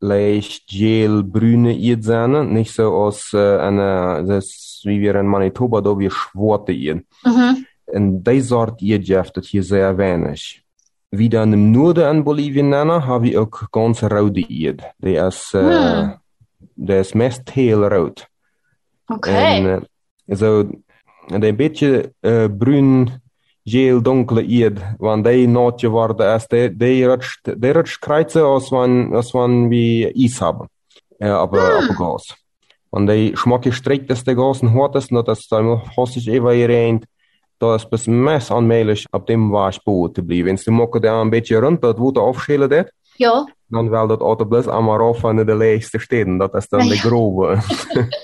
leicht 0.00 0.66
gel 0.68 1.22
brüne 1.22 1.76
Erde 1.78 2.02
sind, 2.02 2.52
nicht 2.52 2.72
so 2.72 2.92
aus 2.92 3.32
äh, 3.32 3.58
einer, 3.58 4.22
das, 4.22 4.80
wie 4.84 5.00
wir 5.00 5.14
in 5.16 5.26
Manitoba, 5.26 5.80
da 5.80 5.98
wir 5.98 6.10
schwarze 6.10 6.72
Erde. 6.72 7.04
Mhm. 7.24 7.66
Und 7.86 8.24
die 8.24 8.40
Sorte 8.40 8.84
das 9.36 9.46
hier 9.46 9.62
sehr 9.62 9.96
wenig. 9.96 10.62
Wie 11.10 11.28
dan 11.28 11.52
im 11.52 11.70
Norden 11.70 12.16
in 12.16 12.24
Bolivien 12.24 12.74
habe 12.74 13.28
ich 13.28 13.38
auch 13.38 13.70
ganz 13.70 14.02
rode 14.02 14.40
Ied. 14.40 14.82
Der 14.98 15.28
ist, 15.28 15.54
äh, 15.54 16.02
hm. 16.02 16.14
der 16.74 17.00
ist 17.00 17.14
meist 17.14 17.54
hellrot. 17.54 18.26
Okay. 19.08 19.58
En, 19.58 19.66
äh, 20.26 20.36
so, 20.36 20.64
der 21.30 21.48
ein 21.48 21.56
bisschen 21.56 22.08
äh, 22.22 22.48
brun, 22.48 23.12
geel, 23.66 24.00
dunkle 24.00 24.42
Ied, 24.42 24.80
wann 24.98 25.24
die 25.24 25.46
not 25.46 25.80
geworden 25.80 26.36
ist, 26.36 26.48
der, 26.52 26.70
der 26.70 27.10
rutscht, 27.10 27.40
der 27.44 27.76
rutscht 27.76 28.00
kreuze, 28.00 28.44
als 28.44 28.70
wenn, 28.70 29.12
als 29.14 29.34
wenn 29.34 29.70
wir 29.70 30.12
Eis 30.16 30.40
haben. 30.40 30.68
Äh, 31.18 31.28
aber, 31.28 31.58
hm. 31.58 31.84
aber 31.84 31.94
Gas. 31.94 32.34
Und 32.90 33.08
die 33.08 33.36
schmacke 33.36 33.72
streckt 33.72 34.08
das 34.08 34.24
der 34.24 34.36
ganzen 34.36 34.72
Hortes, 34.72 35.10
und 35.10 35.26
das 35.26 35.48
da 35.48 35.82
hostig 35.96 36.28
evaluiert, 36.28 37.04
da 37.58 37.74
ist 37.74 37.90
bis 37.90 38.06
mess 38.06 38.50
aanmelig 38.50 39.06
op 39.12 39.26
dem 39.26 39.50
wasboot 39.50 40.14
te 40.14 40.22
blijven. 40.22 40.50
En 40.50 40.58
ze 40.58 40.70
mokken 40.70 41.00
daar 41.00 41.20
een 41.20 41.30
beetje 41.30 41.58
rond, 41.58 41.80
dat 41.80 41.98
wordt 41.98 42.18
afschelen 42.18 42.68
dat. 42.68 42.92
Ja. 43.16 43.48
Dan 43.68 43.88
wel 43.88 44.06
dat 44.06 44.20
auto 44.20 44.44
plus 44.44 44.66
allemaal 44.66 44.98
rauf 44.98 45.18
van 45.18 45.36
de 45.36 45.56
leegste 45.56 45.98
steden. 45.98 46.38
Dat 46.38 46.54
is 46.54 46.68
dan 46.68 46.80
Ah, 46.80 46.88
de 46.88 46.94
ja. 46.94 47.00
grove. 47.00 47.58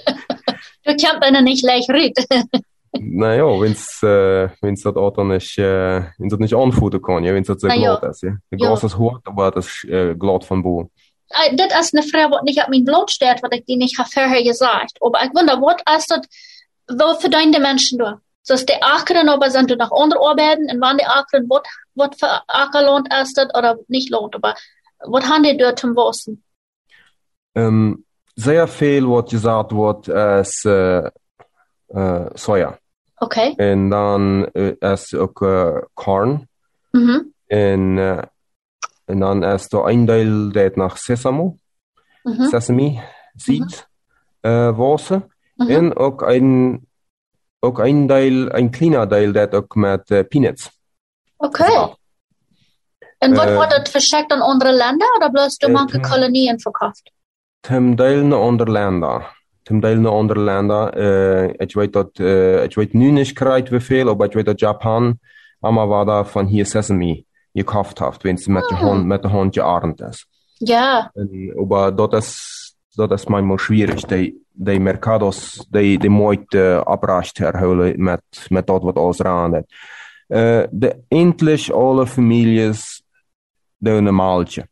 Du 0.85 0.95
kannst 0.97 1.23
dann 1.23 1.45
nicht 1.45 1.63
gleich 1.63 1.89
reden. 1.89 2.25
naja, 2.99 3.45
wenn's, 3.61 4.03
äh, 4.03 4.49
wenn's 4.61 4.83
das 4.83 4.97
Auto 4.97 5.25
nicht, 5.25 5.59
äh, 5.59 6.03
wenn's 6.19 6.31
das 6.31 6.39
nicht 6.39 6.55
anfuhren 6.55 7.01
kann, 7.01 7.25
ja, 7.25 7.35
wenn's 7.35 7.49
das 7.49 7.61
so 7.61 7.69
ja. 7.69 7.97
glatt 7.97 8.11
ist, 8.11 8.23
ja. 8.23 8.37
Der 8.51 8.59
Ja. 8.59 8.75
Ist 8.75 8.99
hart, 8.99 9.27
aber 9.27 9.51
das 9.51 9.67
ist 9.67 9.85
äh, 9.85 10.15
glatt 10.15 10.45
von 10.45 10.63
Bo. 10.63 10.91
Äh, 11.31 11.57
Das 11.57 11.87
ist 11.87 11.95
eine 11.95 12.03
Frage, 12.03 12.37
die 12.41 12.45
nicht 12.45 12.61
auf 12.61 12.69
mein 12.69 12.85
Blut 12.85 13.11
steht, 13.11 13.43
was 13.43 13.51
ich 13.53 13.65
dir 13.65 13.77
nicht 13.77 13.97
vorher 13.97 14.43
gesagt 14.43 14.99
Aber 15.01 15.23
ich 15.23 15.35
wundere, 15.35 15.61
was 15.61 15.99
ist 15.99 16.11
das, 16.11 16.21
wo 16.89 17.15
für 17.19 17.31
deine 17.31 17.59
Menschen 17.61 17.99
du? 17.99 18.21
So 18.43 18.55
ist 18.55 18.69
die 18.69 18.83
Ackeren, 18.83 19.29
aber 19.29 19.51
sind 19.51 19.71
du 19.71 19.77
nach 19.77 19.93
anderen 19.93 20.23
Arbeiten, 20.23 20.71
und 20.71 20.81
wann 20.81 20.99
die 20.99 21.07
Ackeren, 21.07 21.49
was, 21.49 21.63
was 21.95 22.17
für 22.19 22.41
Acker 22.49 22.85
lohnt 22.85 23.09
ist 23.23 23.39
das, 23.39 23.49
oder 23.57 23.79
nicht 23.89 24.11
lohnt, 24.11 24.35
aber 24.35 24.55
was 24.99 25.29
haben 25.29 25.45
die 25.45 25.57
dort 25.57 25.79
zum 25.79 25.95
Wissen? 25.97 26.43
Ähm, 27.55 28.05
sehr 28.35 28.67
viel 28.67 29.07
wird 29.09 29.31
gesagt 29.31 29.73
wird 29.73 30.09
als 30.09 30.65
äh, 30.65 31.11
äh, 31.89 32.31
Soja. 32.35 32.79
Okay. 33.23 33.55
Und 33.57 33.91
dann 33.91 34.45
äh, 34.55 34.75
als 34.81 35.15
auch 35.15 35.41
äh, 35.43 35.83
Korn. 35.95 36.49
Mhm. 36.93 37.33
Und, 37.49 37.99
äh, 37.99 38.27
und 39.07 39.21
dann 39.21 39.43
ist 39.45 39.73
da 39.73 39.85
ein 39.85 40.07
Teil, 40.07 40.51
der 40.51 40.73
nach 40.77 40.97
Sesamo, 40.97 41.57
Mhm. 42.25 42.47
Sesame 42.51 43.03
Seeds, 43.37 43.85
äh, 44.43 44.49
Wasser. 44.51 45.29
Mhm. 45.57 45.77
Und 45.77 45.97
auch 45.97 46.23
ein, 46.23 46.87
auch 47.61 47.79
ein 47.79 48.09
Teil, 48.09 48.51
ein 48.53 48.71
kleiner 48.71 49.09
Teil, 49.09 49.33
der 49.33 49.53
auch 49.55 49.75
mit 49.75 50.11
äh, 50.11 50.25
Peanuts. 50.25 50.71
Okay. 51.39 51.95
Und 53.21 53.37
was 53.37 53.47
Äh, 53.47 53.59
wird 53.59 53.73
das 53.73 53.91
verschickt 53.91 54.33
an 54.33 54.43
andere 54.43 54.73
bloß 55.33 55.59
du 55.59 55.69
äh, 55.69 55.71
manche 55.71 55.99
äh, 55.99 56.03
Kolonien 56.03 56.59
verkauft? 56.59 57.11
Tim 57.63 57.97
deel 57.97 58.25
naar 58.25 58.41
andere 58.41 58.71
landen. 58.71 59.23
Tim 59.73 59.81
deel 59.81 60.01
naar 60.01 60.13
andere 60.13 60.41
landen. 60.41 61.01
Uh, 61.01 61.45
ik 61.45 61.75
weet 61.75 61.93
dat, 61.93 62.19
uh, 62.19 62.63
ik 62.63 62.75
weet 62.75 62.93
nu 62.93 63.11
niet 63.11 63.33
kwijt 63.33 63.69
hoeveel, 63.69 64.15
maar 64.15 64.27
ik 64.27 64.33
weet 64.33 64.45
dat 64.45 64.61
Japan 64.61 65.19
allemaal 65.61 65.87
waar 65.87 66.05
daar 66.05 66.27
van 66.27 66.47
hier 66.47 66.67
Sesame 66.67 67.25
gekauft 67.53 67.99
heeft, 67.99 68.23
wenn 68.23 68.39
ze 68.39 68.51
met 68.51 68.69
de 68.69 68.75
Ah. 68.75 68.81
hand, 68.81 69.05
met 69.07 69.23
de 69.23 69.29
hand 69.29 69.55
gearmd 69.55 70.01
is. 70.01 70.27
Ja. 70.59 71.11
En, 71.15 71.53
aber 71.57 71.97
dat 71.97 72.15
is, 72.15 72.75
dat 72.91 73.13
is 73.13 73.27
manchmal 73.27 73.59
schwierig. 73.59 74.01
Die, 74.01 74.45
die 74.53 74.81
mercados, 74.81 75.67
die, 75.71 75.99
die 75.99 76.11
mooit 76.11 76.55
uh, 76.55 76.81
abracht 76.81 77.39
herhouden 77.39 78.03
met, 78.03 78.23
met 78.49 78.67
dat 78.67 78.83
wat 78.83 78.97
alles 78.97 79.19
eraan 79.19 79.55
heeft. 79.55 79.75
Uh, 80.29 80.63
de 80.71 81.03
eindelijk 81.09 81.71
alle 81.71 82.07
families 82.07 83.03
doen 83.77 84.07
een 84.07 84.15
maaltje. 84.15 84.69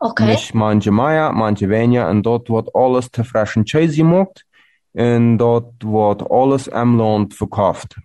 Okay. 0.00 0.26
Nicht 0.26 0.54
manche 0.54 0.92
mehr, 0.92 1.32
manche 1.32 1.68
weniger. 1.68 2.08
Und 2.08 2.24
dort 2.24 2.48
wird 2.48 2.68
alles 2.74 3.10
zu 3.10 3.24
frischen 3.24 3.64
Cheese 3.64 3.96
gemacht. 3.96 4.44
Und 4.92 5.38
dort 5.38 5.74
wird 5.84 6.30
alles 6.30 6.68
am 6.68 6.98
Land 6.98 7.34
verkauft. 7.34 7.96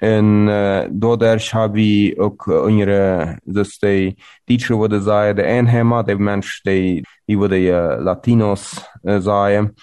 Und 0.00 0.48
äh, 0.48 0.88
dadurch 0.90 1.54
habe 1.54 1.80
ich 1.80 2.18
auch 2.18 2.36
unsere, 2.46 3.38
das 3.44 3.78
die 3.78 4.16
Deutsche 4.48 4.76
würde 4.78 5.00
sagen, 5.00 5.36
die 5.36 5.44
Einheimer, 5.44 6.02
die 6.02 6.16
Mensch, 6.16 6.60
die, 6.64 7.04
die 7.28 7.38
würde 7.38 7.56
äh, 7.58 8.00
Latinos 8.00 8.84
äh, 9.04 9.20
sagen, 9.20 9.76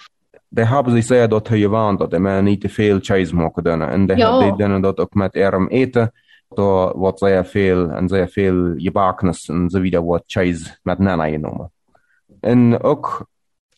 die 0.50 0.66
haben 0.66 0.92
sich 0.92 1.06
sehr 1.06 1.26
dort 1.28 1.48
gewarnt, 1.48 2.00
dass 2.02 2.10
die 2.10 2.18
man 2.18 2.44
nicht 2.44 2.68
viel 2.70 3.00
Cheese 3.00 3.34
machen 3.34 3.64
können. 3.64 3.88
Und 3.90 4.08
die, 4.08 4.18
Ja. 4.20 4.42
die 4.42 4.62
können 4.62 4.82
dort 4.82 5.00
auch 5.00 5.08
mit 5.14 5.34
ihrem 5.36 5.70
Eten 5.70 6.10
da 6.56 6.92
wird 6.94 7.18
sehr 7.18 7.44
viel 7.44 7.90
en 7.96 8.08
sehr 8.08 8.28
viel 8.28 8.76
Gebackenes 8.78 9.48
und 9.48 9.70
so 9.70 9.82
wieder 9.82 10.02
wird 10.04 10.26
Cheese 10.26 10.70
miteinander 10.84 11.30
genommen. 11.30 11.68
Und 12.42 12.76
auch 12.76 13.22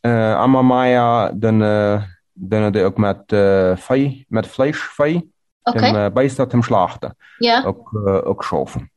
äh, 0.02 0.08
einmal 0.08 0.62
mehr 0.62 1.32
dann 1.34 1.60
äh, 1.62 2.00
dann 2.34 2.72
die 2.72 2.84
auch 2.84 2.96
mit 2.96 3.32
äh, 3.32 3.76
Fei, 3.76 4.24
mit 4.28 4.46
Fleischfei, 4.46 5.12
dem 5.12 5.30
Okay. 5.64 6.06
äh, 6.06 6.10
Beister 6.10 6.48
zum 6.48 6.62
Schlachten, 6.62 7.12
Ja. 7.38 7.64
auch, 7.64 7.92
äh, 8.06 8.20
auch 8.26 8.42
schaffen. 8.42 8.90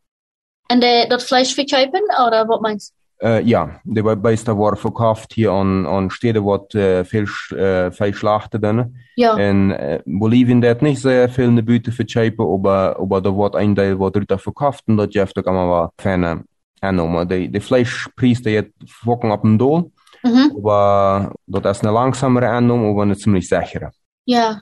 Und 0.72 0.84
äh, 0.84 1.08
das 1.08 1.26
Fleisch 1.26 1.54
verkaufen, 1.54 2.02
oder 2.26 2.48
was 2.48 2.62
meinst 2.62 2.94
Äh, 3.22 3.44
ja, 3.44 3.80
die 3.86 4.02
Beister 4.02 4.58
worden 4.58 4.76
verkauft 4.76 5.34
hier 5.34 5.52
an, 5.52 5.86
an 5.86 6.10
Städte, 6.10 6.44
wo 6.44 6.56
äh, 6.74 7.06
viel, 7.06 7.28
äh, 7.52 7.92
du? 7.92 8.94
Ja. 9.16 9.38
In 9.38 9.72
äh, 9.72 10.02
Bolivien 10.06 10.62
dat 10.62 10.82
nicht 10.82 11.02
sehr 11.02 11.30
viel 11.30 11.48
eine 11.48 11.64
Büte 11.64 11.92
für 11.94 12.08
Scheibe, 12.08 12.44
aber, 12.44 12.98
aber 13.00 13.22
da 13.22 13.36
wird 13.36 13.56
ein 13.56 13.76
Teil 13.76 13.98
wird 14.00 14.18
drüber 14.18 14.38
verkauft 14.38 14.84
und 14.88 14.98
das 14.98 15.08
Jeff 15.12 15.32
da 15.34 15.42
kann 15.42 15.56
man 15.56 15.70
mal 15.70 15.90
ferne 15.98 16.44
annehmen. 16.82 17.28
Die, 17.30 17.50
die 17.50 17.62
Fleischpreis, 17.62 18.42
der 18.42 18.54
jetzt 18.54 18.74
wocken 19.06 19.32
ab 19.32 19.44
dem 19.44 19.58
Dol, 19.58 19.92
Mhm. 20.26 20.54
aber 20.58 21.34
das 21.46 21.78
ist 21.78 21.84
eine 21.84 21.94
langsamere 21.94 22.50
Annahme, 22.50 22.90
aber 22.90 23.04
eine 23.04 23.16
ziemlich 23.16 23.48
sichere. 23.48 23.92
Ja. 24.26 24.62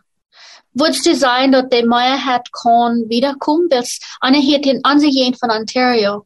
Würdest 0.73 1.05
du 1.05 1.15
sagen, 1.15 1.51
dass 1.51 1.69
der 1.69 1.85
Mehrheit 1.85 2.49
kann 2.51 3.03
wiederkommen? 3.07 3.67
Weil 3.69 3.85
eine 4.21 4.37
hier 4.37 4.59
den 4.59 4.83
Ansicht 4.83 5.39
von 5.39 5.51
Ontario. 5.51 6.25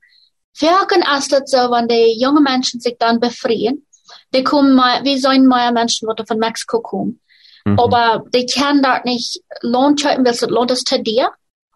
Wirken 0.59 1.03
ist 1.17 1.31
das 1.31 1.51
so, 1.51 1.57
wenn 1.57 1.87
die 1.87 2.19
jungen 2.19 2.43
Menschen 2.43 2.79
sich 2.79 2.95
dann 2.97 3.19
befreien? 3.19 3.85
Die 4.33 4.43
kommen 4.43 4.73
mal, 4.73 5.03
wie 5.03 5.17
sollen 5.17 5.47
mehr 5.47 5.71
Menschen, 5.71 6.07
die 6.17 6.25
von 6.25 6.39
Mexiko 6.39 6.81
kommen? 6.81 7.19
Mhm. 7.65 7.79
Aber 7.79 8.23
die 8.33 8.45
können 8.45 8.81
dort 8.81 9.05
nicht 9.05 9.41
Lohn 9.61 9.97
schreiben, 9.97 10.25
weil 10.25 10.33
es 10.33 10.41
lohnt 10.41 10.71
es 10.71 10.83
zu 10.83 11.01
dir. 11.01 11.31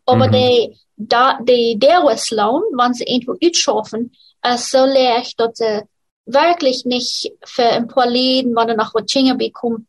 Aber 0.06 0.28
Mhm. 0.28 0.32
die, 0.32 0.78
da, 0.96 1.40
die, 1.42 1.78
der 1.78 2.04
was 2.04 2.30
Lohn, 2.32 2.64
wenn 2.78 2.94
sie 2.94 3.04
irgendwo 3.06 3.36
utschaffen, 3.44 4.12
ist 4.44 4.72
so 4.72 4.86
leicht, 4.86 5.40
dass 5.40 5.58
sie 5.58 5.82
wirklich 6.26 6.86
nicht 6.86 7.32
für 7.44 7.64
ein 7.66 7.88
paar 7.88 8.08
Läden, 8.08 8.56
wenn 8.56 8.70
sie 8.70 8.76
nach 8.76 8.94
Virginia 8.94 9.34
bekommen, 9.34 9.88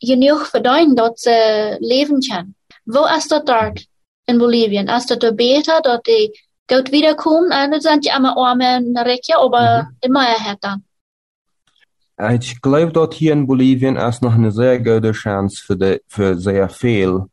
genug 0.00 0.46
verdienen, 0.46 0.96
dass 0.96 1.22
sie 1.22 1.76
leben 1.80 2.20
können. 2.20 2.54
Wo 2.84 3.04
ist 3.16 3.30
das 3.30 3.44
dort 3.44 3.80
in 4.26 4.38
Bolivien? 4.38 4.88
Ist 4.88 5.10
das 5.10 5.18
da 5.18 5.30
besser, 5.30 5.80
dass 5.80 6.00
die 6.02 6.32
gut 6.68 6.92
wiederkommen? 6.92 7.50
Und 7.52 7.70
das 7.72 7.82
sind 7.82 8.04
ja 8.04 8.16
immer 8.16 8.36
arme 8.36 8.80
Rechte, 8.96 9.38
aber 9.38 9.88
die 10.04 10.10
Mehrheit 10.10 10.58
dann. 10.60 10.84
Ich 12.34 12.60
glaube, 12.60 12.92
dort 12.92 13.14
hier 13.14 13.32
in 13.32 13.46
Bolivien 13.46 13.96
ist 13.96 14.22
noch 14.22 14.34
eine 14.34 14.52
sehr 14.52 14.78
gute 14.78 15.12
Chance 15.12 15.62
für, 15.64 15.76
die, 15.76 16.00
für 16.06 16.38
sehr 16.38 16.68
viel 16.68 17.24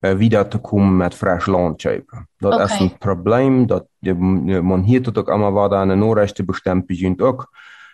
äh, 0.00 0.18
wiederzukommen 0.18 0.96
mit 0.96 1.14
frisch 1.14 1.46
Landscheibe. 1.46 2.24
Das 2.40 2.72
ist 2.72 2.80
Okay. 2.80 2.84
ein 2.84 2.98
Problem, 2.98 3.66
je, 4.00 4.14
man 4.14 4.82
hier 4.82 5.02
allemaal 5.28 5.52
waar 5.52 5.68
daar 5.68 5.88
een 5.88 5.98
Noorrechte 5.98 6.44
bestemd 6.44 6.86
begint 6.86 7.20
ook, 7.20 7.50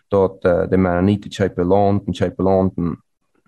dat 0.08 0.44
äh, 0.44 0.68
de 0.68 0.76
niet 0.76 1.22
de 1.22 1.32
Scheibe 1.32 1.64
Land 1.64 2.06
en 2.06 2.14
Scheibe 2.14 2.42
Land 2.42 2.76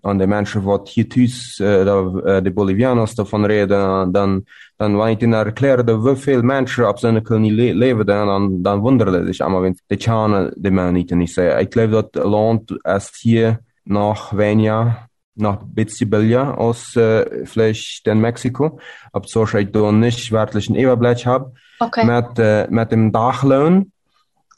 en, 0.00 0.10
en 0.10 0.18
de 0.18 0.26
mensen 0.26 0.62
wat 0.62 0.88
hier 0.88 1.08
thuis, 1.08 1.60
äh, 1.60 1.84
da, 1.84 2.00
äh, 2.24 2.42
de 2.42 2.50
Bolivianos 2.50 3.14
davon 3.14 3.46
reden, 3.46 4.12
dan, 4.12 4.44
dan 4.76 4.96
wanneer 4.96 5.16
je 5.18 5.26
naar 5.26 5.46
erklären 5.46 5.90
hoeveel 5.90 6.42
mensen 6.42 6.88
op 6.88 6.98
zijn 6.98 7.22
kolonie 7.22 7.52
le 7.52 7.74
leven, 7.74 8.06
dan, 8.06 8.62
dan 8.62 8.82
wunderen 8.82 9.34
zich 9.34 9.40
allemaal, 9.40 9.62
want 9.62 9.82
de 9.86 9.96
Tjanen 9.96 10.54
de 10.56 10.70
mensen 10.70 10.94
niet 10.94 11.10
niet 11.14 11.30
zeggen. 11.30 11.60
Ik 11.60 11.72
geloof 11.72 11.90
dat 11.90 12.24
Land 12.24 12.70
is 12.82 13.18
hier 13.20 13.60
nog 13.82 14.30
weniger 14.30 15.08
noch 15.38 15.62
ein 15.62 15.74
bisschen 15.74 16.10
billiger 16.10 16.58
als 16.58 16.96
äh, 16.96 17.46
vielleicht 17.46 18.06
in 18.06 18.20
Mexiko. 18.20 18.78
Ob 19.12 19.28
so 19.28 19.44
ich 19.44 19.70
da 19.70 19.92
nicht 19.92 20.32
wertlichen 20.32 20.74
Überblick 20.74 21.24
habe. 21.26 21.52
Okay. 21.78 22.04
Mit, 22.04 22.38
äh, 22.38 22.66
mit 22.70 22.90
dem 22.90 23.12
Dachlohn, 23.12 23.92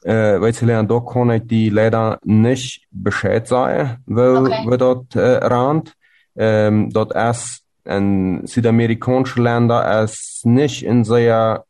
äh, 0.04 0.40
weil 0.40 0.86
da 0.86 1.00
kann 1.00 1.30
ich 1.30 1.46
die 1.46 1.68
leider 1.70 2.18
nicht 2.24 2.86
Bescheid 2.90 3.46
sagen, 3.46 3.98
weil 4.06 4.36
Okay. 4.36 4.66
wir 4.66 4.78
dort 4.78 5.16
äh, 5.16 5.36
rand. 5.46 5.94
Ähm, 6.36 6.90
dort 6.90 7.12
ist 7.12 7.64
in 7.84 8.46
südamerikanische 8.46 9.42
Länder 9.42 10.02
ist 10.02 10.46
nicht 10.46 10.84
in 10.84 11.04
sehr 11.04 11.64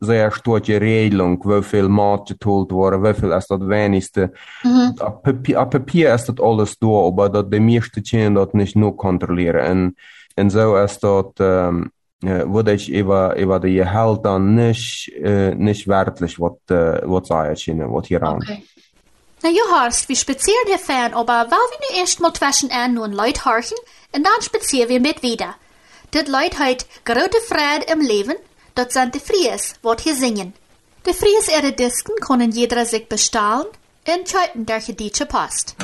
sehr 0.00 0.30
starke 0.30 0.80
Regelung, 0.80 1.42
wie 1.44 1.62
viel 1.62 1.88
Maat 1.88 2.28
geteilt 2.28 2.72
wurde, 2.72 3.02
wie 3.02 3.14
viel 3.14 3.32
ist 3.32 3.50
das 3.50 3.60
wenigste. 3.60 4.32
Mhm. 4.64 4.94
Op 4.98 5.22
papier, 5.22 5.60
op 5.60 5.70
papier 5.70 6.14
is 6.14 6.24
dat 6.24 6.40
alles 6.40 6.78
door, 6.78 7.12
maar 7.14 7.30
dat 7.30 7.50
de 7.50 7.60
meeste 7.60 8.00
kunnen 8.00 8.32
dat 8.32 8.52
niet 8.52 8.74
nu 8.74 8.90
controleren. 8.94 9.62
En, 9.62 9.96
en 10.34 10.50
zo 10.50 10.82
is 10.82 10.98
dat, 10.98 11.32
um, 11.40 11.92
uh, 12.24 12.52
würde 12.52 12.74
ich 12.74 12.88
über, 12.88 13.36
über 13.36 13.60
die 13.60 13.74
Gehalt 13.74 14.24
dann 14.24 14.54
nicht, 14.54 15.10
uh, 15.18 15.54
nicht 15.54 15.88
wertlich, 15.88 16.38
was, 16.40 16.52
was 16.68 17.28
sagen 17.28 17.92
was 17.92 18.06
hier 18.06 18.22
an. 18.22 18.40
Na, 19.42 19.48
harst, 19.72 20.08
wie 20.08 20.16
spazieren 20.16 20.66
hier 20.66 20.78
fern, 20.78 21.14
aber 21.14 21.46
weil 21.50 21.50
wir 21.50 21.78
nu 21.80 22.00
erst 22.00 22.20
mal 22.20 22.32
zwischen 22.32 22.70
an 22.70 22.94
nun 22.94 23.12
Leut 23.12 23.44
horchen, 23.44 23.78
und 24.14 24.26
dann 24.26 24.42
spazieren 24.42 24.88
wir 24.90 25.00
mit 25.00 25.22
wieder. 25.22 25.54
Dat 26.10 26.28
Leut 26.28 26.58
heut 26.58 26.84
grote 27.04 27.40
Freude 27.48 27.86
im 27.92 28.00
Leben, 28.00 28.34
dat 28.74 28.92
sind 28.92 29.14
die 29.14 29.20
Fries, 29.20 29.74
wat 29.82 30.00
hier 30.00 30.14
singen. 30.14 30.52
Die 31.06 31.14
Fries 31.14 31.48
ihre 31.56 31.72
Disken 31.72 32.14
können 32.20 32.50
jeder 32.50 32.84
sich 32.84 33.08
bestahlen, 33.08 33.66
und 34.06 34.28
schreiben 34.28 34.66
der 34.66 34.80
Geditsche 34.80 35.24
Post. 35.24 35.76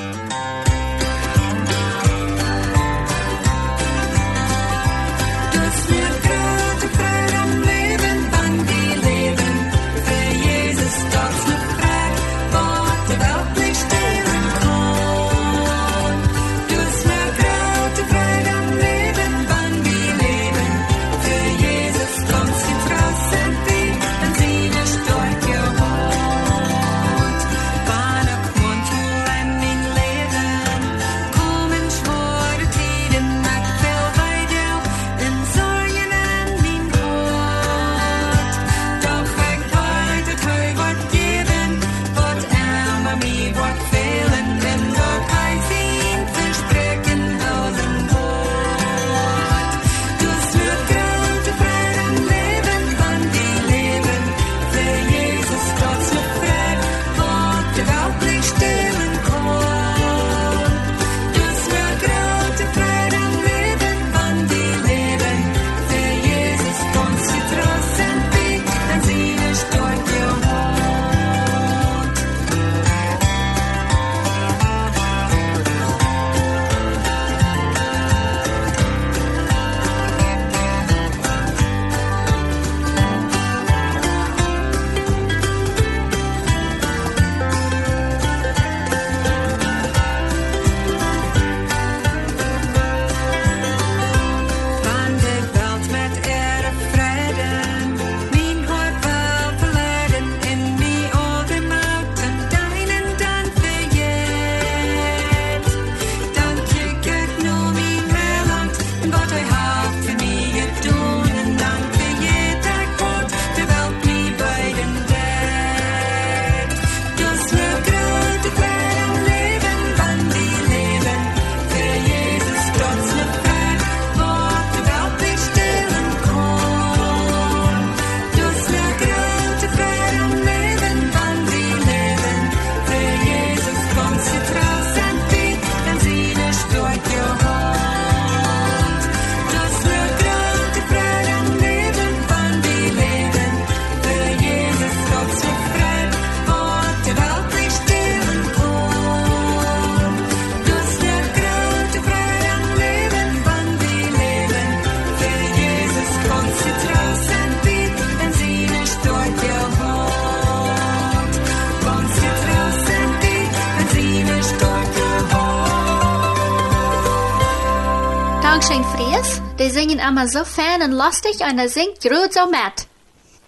So 170.25 170.45
fijn 170.45 170.81
en 170.81 170.95
lustig 170.95 171.39
en 171.39 171.59
hij 171.59 171.69
zingt 171.69 172.05
groot 172.05 172.33
zo 172.33 172.47
met. 172.49 172.87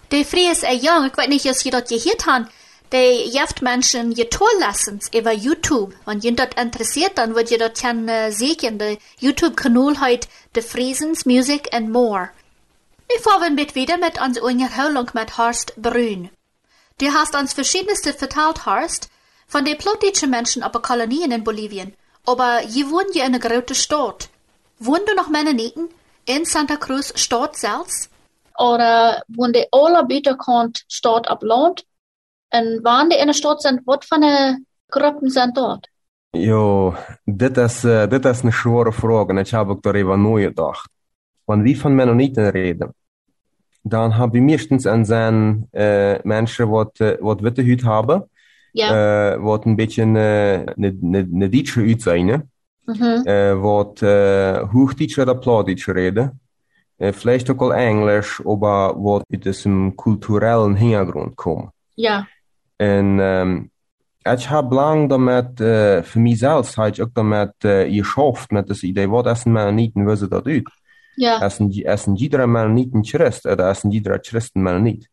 De 0.09 0.25
Fries 0.25 0.63
is 0.63 0.83
jong, 0.83 1.07
ik 1.07 1.15
weet 1.15 1.29
niet 1.29 1.45
of 1.45 1.63
je 1.63 1.71
dat 1.71 1.89
gehoord 1.89 2.25
hebt, 2.25 2.51
die 2.89 3.31
geeft 3.31 3.61
mensen 3.61 4.11
je 4.15 4.29
toerlessons 4.29 5.09
over 5.11 5.35
YouTube. 5.35 5.95
Want 6.05 6.23
je 6.23 6.35
dat 6.35 6.55
interessiert, 6.55 7.17
dan 7.17 7.33
wordt 7.33 7.49
je 7.49 7.59
dat 7.59 7.81
kunnen 7.81 8.33
zien. 8.33 8.77
De 8.77 8.99
YouTube-kanaal 9.17 9.97
heet 9.97 10.29
De 10.53 10.63
Friesens 10.63 11.25
Music 11.25 11.67
and 11.67 11.89
More. 11.89 12.31
Nu 13.09 13.17
fahren 13.21 13.57
wir 13.57 13.75
wieder 13.75 13.99
mit 13.99 14.21
uns 14.21 14.41
Unterhaltung 14.41 15.09
mit 15.15 15.37
Horst 15.37 15.73
Brün. 15.77 16.31
Du 16.97 17.07
hast 17.07 17.35
uns 17.35 17.53
verschiedenste 17.53 18.13
vertalt, 18.13 18.67
Horst, 18.67 19.09
von 19.47 19.65
den 19.65 19.77
plötzlichen 19.77 20.31
Menschen 20.31 20.63
auf 20.63 20.83
Kolonien 20.83 21.33
in 21.33 21.43
Bolivien. 21.43 21.95
Aber 22.25 22.63
je 22.67 22.85
wohnen 22.91 23.13
je 23.13 23.21
in 23.21 23.35
einer 23.35 23.39
großen 23.39 23.75
Stadt. 23.75 24.29
Wohnen 24.79 25.07
du 25.07 25.15
noch 25.15 25.29
Mennoniten 25.29 25.89
in 26.29 26.45
Santa 26.45 26.77
Cruz 26.77 27.13
Stadt 27.15 27.57
selbst? 27.57 28.11
Oder 28.59 29.23
wohnen 29.29 29.53
die 29.53 29.67
alle 29.71 30.07
buitenkant 30.07 30.85
Stadt 30.87 31.29
op 31.29 31.43
land? 31.43 31.85
En 32.49 32.81
wanneer 32.83 33.09
die 33.09 33.19
in 33.19 33.27
de 33.27 33.33
stad 33.33 33.63
zijn, 33.63 33.81
wat 33.85 34.05
voor 34.05 34.19
de 34.19 34.65
groepen 34.87 35.31
zijn 35.31 35.53
dort? 35.53 35.91
Jo, 36.31 36.95
dit 37.25 37.57
is, 37.57 37.85
uh, 37.85 38.07
dit 38.07 38.25
is 38.25 38.43
een 38.43 38.53
schwere 38.53 38.93
vraag 38.93 39.27
en 39.27 39.39
ik 39.39 39.49
heb 39.49 39.69
ook 39.69 39.83
darüber 39.83 40.19
nagedacht. 40.19 40.91
Wenn 41.45 41.63
wir 41.63 41.77
von 41.77 41.95
Mennoniten 41.95 42.51
reden, 42.51 42.95
dann 43.83 44.17
haben 44.17 44.33
wir 44.33 44.43
meistens 44.43 44.87
an 44.87 45.05
zijn 45.05 45.69
äh, 45.73 46.19
Menschen, 46.23 46.69
wat, 46.69 46.99
uh, 47.01 47.17
wat 47.21 47.41
witte 47.41 47.63
Hut 47.63 47.83
haben, 47.85 48.31
Ja. 48.73 48.91
äh, 49.35 49.43
wat 49.43 49.65
een 49.65 49.77
beetje 49.77 50.03
eine, 50.03 50.65
eine, 50.77 51.29
eine 51.33 51.49
deutsche 51.49 51.95
zijn, 51.99 52.51
Mhm. 52.89 53.27
äh, 53.27 53.55
wat 53.63 54.03
äh, 54.03 54.65
Hochdeutsch 54.73 55.19
oder 55.19 55.35
Plattdeutsch 55.35 55.89
reden, 55.89 56.41
äh, 56.97 57.13
vielleicht 57.13 57.51
auch 57.51 57.71
Englisch, 57.71 58.41
aber 58.41 58.95
wat 58.97 59.25
mit 59.29 59.45
diesem 59.45 59.95
kulturellen 59.95 60.75
Hintergrund 60.75 61.37
kommen. 61.37 61.71
Ja. 61.97 62.27
En 62.79 63.19
ähm, 63.21 63.71
ich 64.25 64.51
habe 64.51 64.75
lang 64.75 65.09
damit, 65.09 65.61
äh, 65.61 66.03
für 66.03 66.19
mich 66.19 66.39
selbst, 66.39 66.77
habe 66.79 66.91
ich 66.91 67.03
auch 67.03 67.11
damit 67.15 67.65
äh, 67.65 67.91
geschafft, 67.91 68.53
mit 68.53 68.69
das 68.69 68.83
Idee, 68.83 69.11
was 69.11 69.27
essen 69.27 69.53
Mennoniten, 69.53 70.07
wie 70.07 70.17
sie 70.17 70.29
das 70.29 70.47
ut. 70.47 70.69
Ja. 71.17 71.45
Essen, 71.45 71.71
essen 71.73 72.17
jeder 72.17 72.47
Mennoniten 72.47 73.03
Christ, 73.03 73.47
oder 73.47 73.71
essen 73.71 73.91
jeder 73.91 74.19
Christen 74.19 74.63
Mennonit. 74.63 75.09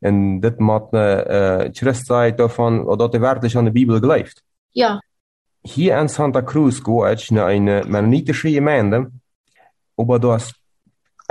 En 0.00 0.40
dit 0.40 0.58
moet 0.60 0.92
äh, 0.94 1.70
Christ 1.74 2.08
davon, 2.10 2.86
oder 2.86 2.96
dat 2.96 3.14
er 3.14 3.20
wirklich 3.20 3.56
an 3.56 3.66
der 3.66 3.72
Bibel 3.72 4.00
gleift. 4.00 4.42
Ja. 4.72 5.00
Hier 5.62 5.98
in 5.98 6.08
Santa 6.08 6.42
Cruz 6.42 6.82
gehe 6.82 7.12
ich 7.12 7.30
in 7.30 7.38
eine 7.38 7.84
mennonitische 7.84 8.50
Gemeinde, 8.50 9.10
aber 9.96 10.32
hast, 10.32 10.54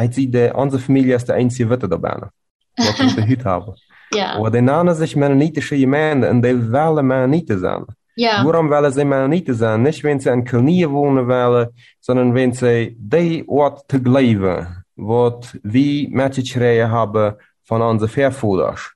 ich 0.01 0.13
sehe, 0.13 0.27
die, 0.27 0.51
unsere 0.53 0.81
Familie 0.81 1.15
ist 1.15 1.27
der 1.27 1.35
einzige 1.35 1.69
Witte 1.69 1.89
dabei, 1.89 2.29
was 2.77 2.99
wir 2.99 3.27
heute 3.27 3.43
haben. 3.43 3.73
Ja. 4.13 4.35
Aber 4.35 4.51
die 4.51 4.61
nennen 4.61 4.95
sich 4.95 5.15
mennonitische 5.15 5.77
Gemeinde 5.77 6.29
und 6.29 6.41
die 6.43 6.71
wollen 6.71 7.07
Mennoniten 7.07 7.59
sein. 7.59 7.85
Ja. 8.15 8.43
Waarom 8.43 8.69
willen 8.69 8.91
ze 8.91 9.05
Mennoniten 9.05 9.55
zijn? 9.55 9.81
Niet 9.81 10.01
wenn 10.01 10.19
ze 10.19 10.31
in 10.31 10.43
Kolonien 10.43 10.89
wonen 10.89 11.25
willen, 11.25 11.73
sondern 11.99 12.33
wenn 12.33 12.53
ze 12.53 12.93
die 12.97 13.47
Ort 13.47 13.83
wat 14.93 15.53
we 15.61 16.07
met 16.09 16.35
je 16.35 16.41
geschreven 16.41 16.89
hebben 16.89 17.37
van 17.63 17.81
onze 17.81 18.07
vervoerders. 18.07 18.95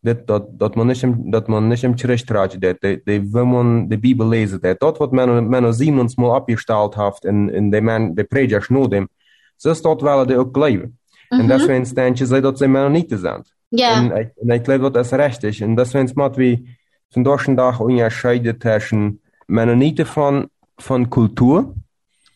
Dat, 0.00 0.26
dat, 0.26 0.44
dat, 0.58 0.74
man 0.74 0.86
niet 0.86 1.02
im, 1.02 1.30
dat 1.30 1.48
man 1.48 1.68
niet 1.68 1.82
im 1.82 1.96
terugtraat, 1.96 2.60
dat, 2.60 2.80
dat, 2.80 2.98
dat 3.04 3.20
we 3.30 3.44
man 3.44 3.88
de 3.88 3.98
Bibel 3.98 4.26
lezen, 4.28 4.60
dat, 4.60 4.80
dat 4.80 4.98
wat 4.98 5.12
men, 5.12 5.48
men 5.48 5.74
Simons 5.74 6.14
mal 6.16 6.34
abgesteld 6.34 6.94
heeft 6.94 7.24
in, 7.24 7.52
in 7.52 7.70
de, 7.70 7.80
man, 7.80 8.14
de 8.14 8.24
predikers 8.24 8.68
na 8.68 8.86
dem, 8.86 9.08
zo 9.56 9.70
is 9.70 9.82
dat 9.82 10.00
willen 10.00 10.26
die 10.26 10.36
ook 10.36 10.48
geloven. 10.56 10.98
En 11.28 11.38
Mhm. 11.38 11.46
deswegen 11.46 11.94
denken 11.94 12.26
ze 12.26 12.40
dat 12.40 12.58
ze 12.58 12.66
Mennoniten 12.66 13.18
zijn. 13.18 13.44
Ja. 13.68 14.12
Ik- 14.14 14.32
en 14.36 14.48
ik 14.48 14.64
glaube, 14.64 14.90
dat 14.90 15.04
is 15.04 15.10
richtig. 15.10 15.60
En 15.60 15.74
deswegen 15.74 16.10
moet 16.14 16.36
we 16.36 16.62
vandaag 17.10 17.44
de 17.44 17.54
dag 17.54 17.80
onderscheiden 17.80 18.58
tussen 18.58 19.20
Mennonieten 19.46 20.06
van, 20.06 20.48
van 20.76 21.08
cultuur, 21.08 21.66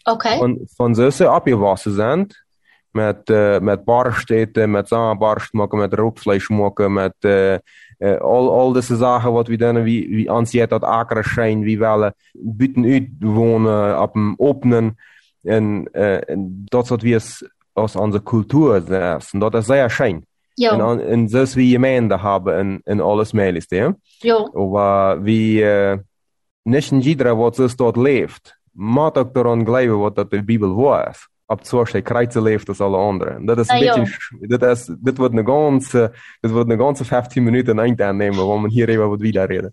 Okay. 0.03 0.37
van, 0.39 0.59
van 0.75 0.95
zussen 0.95 1.31
abgewassen 1.31 1.93
zijn, 1.95 2.27
met, 2.93 3.31
uh, 3.31 3.59
met 3.59 3.85
barsteten, 3.85 4.71
met 4.71 4.89
zaanbarst 4.89 5.53
maken, 5.53 5.79
met 5.79 5.95
rookvlees 5.95 6.49
maken, 6.49 6.93
met 6.93 7.15
uh, 7.21 7.55
uh, 7.99 8.21
al, 8.21 8.53
al 8.53 8.73
deze 8.73 8.97
zaken 8.97 9.33
wat 9.33 9.49
we 9.49 9.57
doen, 9.57 9.83
wie, 9.83 10.09
wie 10.09 10.31
aanziet 10.31 10.69
dat 10.69 10.85
akers 10.85 11.35
zijn, 11.35 11.61
wie 11.61 11.79
willen 11.79 12.15
buiten 12.33 12.85
uit 12.85 13.09
wonen, 13.19 14.03
op 14.03 14.15
een 14.17 14.35
openen. 14.37 14.97
En, 15.43 15.89
en 15.93 16.63
dat 16.65 16.83
is 16.83 16.89
wat 16.89 17.03
we 17.03 17.15
als, 17.15 17.49
als 17.73 17.97
onze 17.97 18.23
cultuur 18.23 18.83
zijn. 18.87 19.21
En 19.31 19.39
dat 19.39 19.55
is 19.55 19.67
zeer 19.67 19.91
schön. 19.91 20.27
Ja. 20.55 20.79
En, 20.79 21.07
en 21.07 21.29
zoals 21.29 21.55
we 21.55 21.67
Gemeinde 21.67 22.19
hebben 22.19 22.57
en, 22.57 22.81
en 22.85 23.01
alles 23.01 23.33
möglich, 23.33 23.65
ja. 23.69 23.95
Ja. 24.19 24.51
Aber 24.55 25.19
äh, 25.25 25.99
nicht 26.65 26.93
jeder, 26.93 27.39
was 27.39 27.77
dort 27.77 27.97
lebt, 27.97 28.59
mag 28.73 29.17
auch 29.17 29.33
daran 29.33 29.65
glauben, 29.65 30.01
was 30.01 30.15
das 30.15 30.29
die 30.29 30.43
Bibel 30.43 30.77
war 30.77 31.15
der 31.61 32.03
Kreuze 32.03 32.41
lebt 32.41 32.69
als 32.69 32.81
alle 32.81 32.97
anderen. 32.99 33.47
Das 33.47 33.59
ist 33.59 33.71
Ah, 33.71 33.75
ein 33.75 33.83
ja. 33.85 33.97
bisschen, 33.99 34.07
sch- 34.41 34.59
das 34.59 34.89
ist, 34.89 34.97
das 35.03 35.17
wird 35.19 35.33
eine 35.33 35.45
ganze, 35.45 36.13
das 36.41 36.53
wird 36.53 36.67
eine 36.67 36.79
ganze 36.79 37.05
15 37.05 37.43
Minuten 37.45 37.79
einnehmen, 37.79 38.37
wo 38.39 38.57
man 38.57 38.71
hier 38.71 38.89
über 38.89 39.11
was 39.11 39.21
wieder 39.21 39.49
reden. 39.49 39.73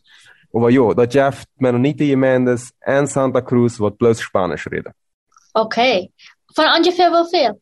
Aber 0.53 0.69
ja, 0.69 0.93
das 0.93 1.13
Jeff 1.13 1.43
Mennonite 1.57 2.05
Gemeines 2.07 2.73
en 2.81 3.05
Santa 3.07 3.41
Cruz 3.41 3.79
wird 3.79 3.97
bloß 3.97 4.19
Spanisch 4.21 4.67
reden. 4.67 4.93
Okay. 5.53 6.11
Von 6.55 6.65
ungefähr 6.77 7.09
wie 7.11 7.29
viel? 7.37 7.61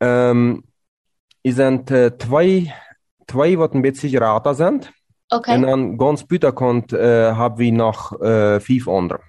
Ähm, 0.00 0.64
es 1.42 1.56
sind 1.56 1.90
äh, 1.90 2.16
zwei, 2.16 2.72
zwei, 3.26 3.58
was 3.58 3.72
ein 3.72 3.82
bisschen 3.82 4.16
rater 4.22 4.54
sind. 4.54 4.92
Okay. 5.30 5.56
Und 5.56 5.62
dann 5.62 5.98
ganz 5.98 6.24
buitenkant 6.24 6.92
äh, 6.92 7.32
haben 7.32 7.58
wir 7.58 7.72
noch 7.72 8.18
äh, 8.20 8.60
fünf 8.60 8.88
andere. 8.88 9.20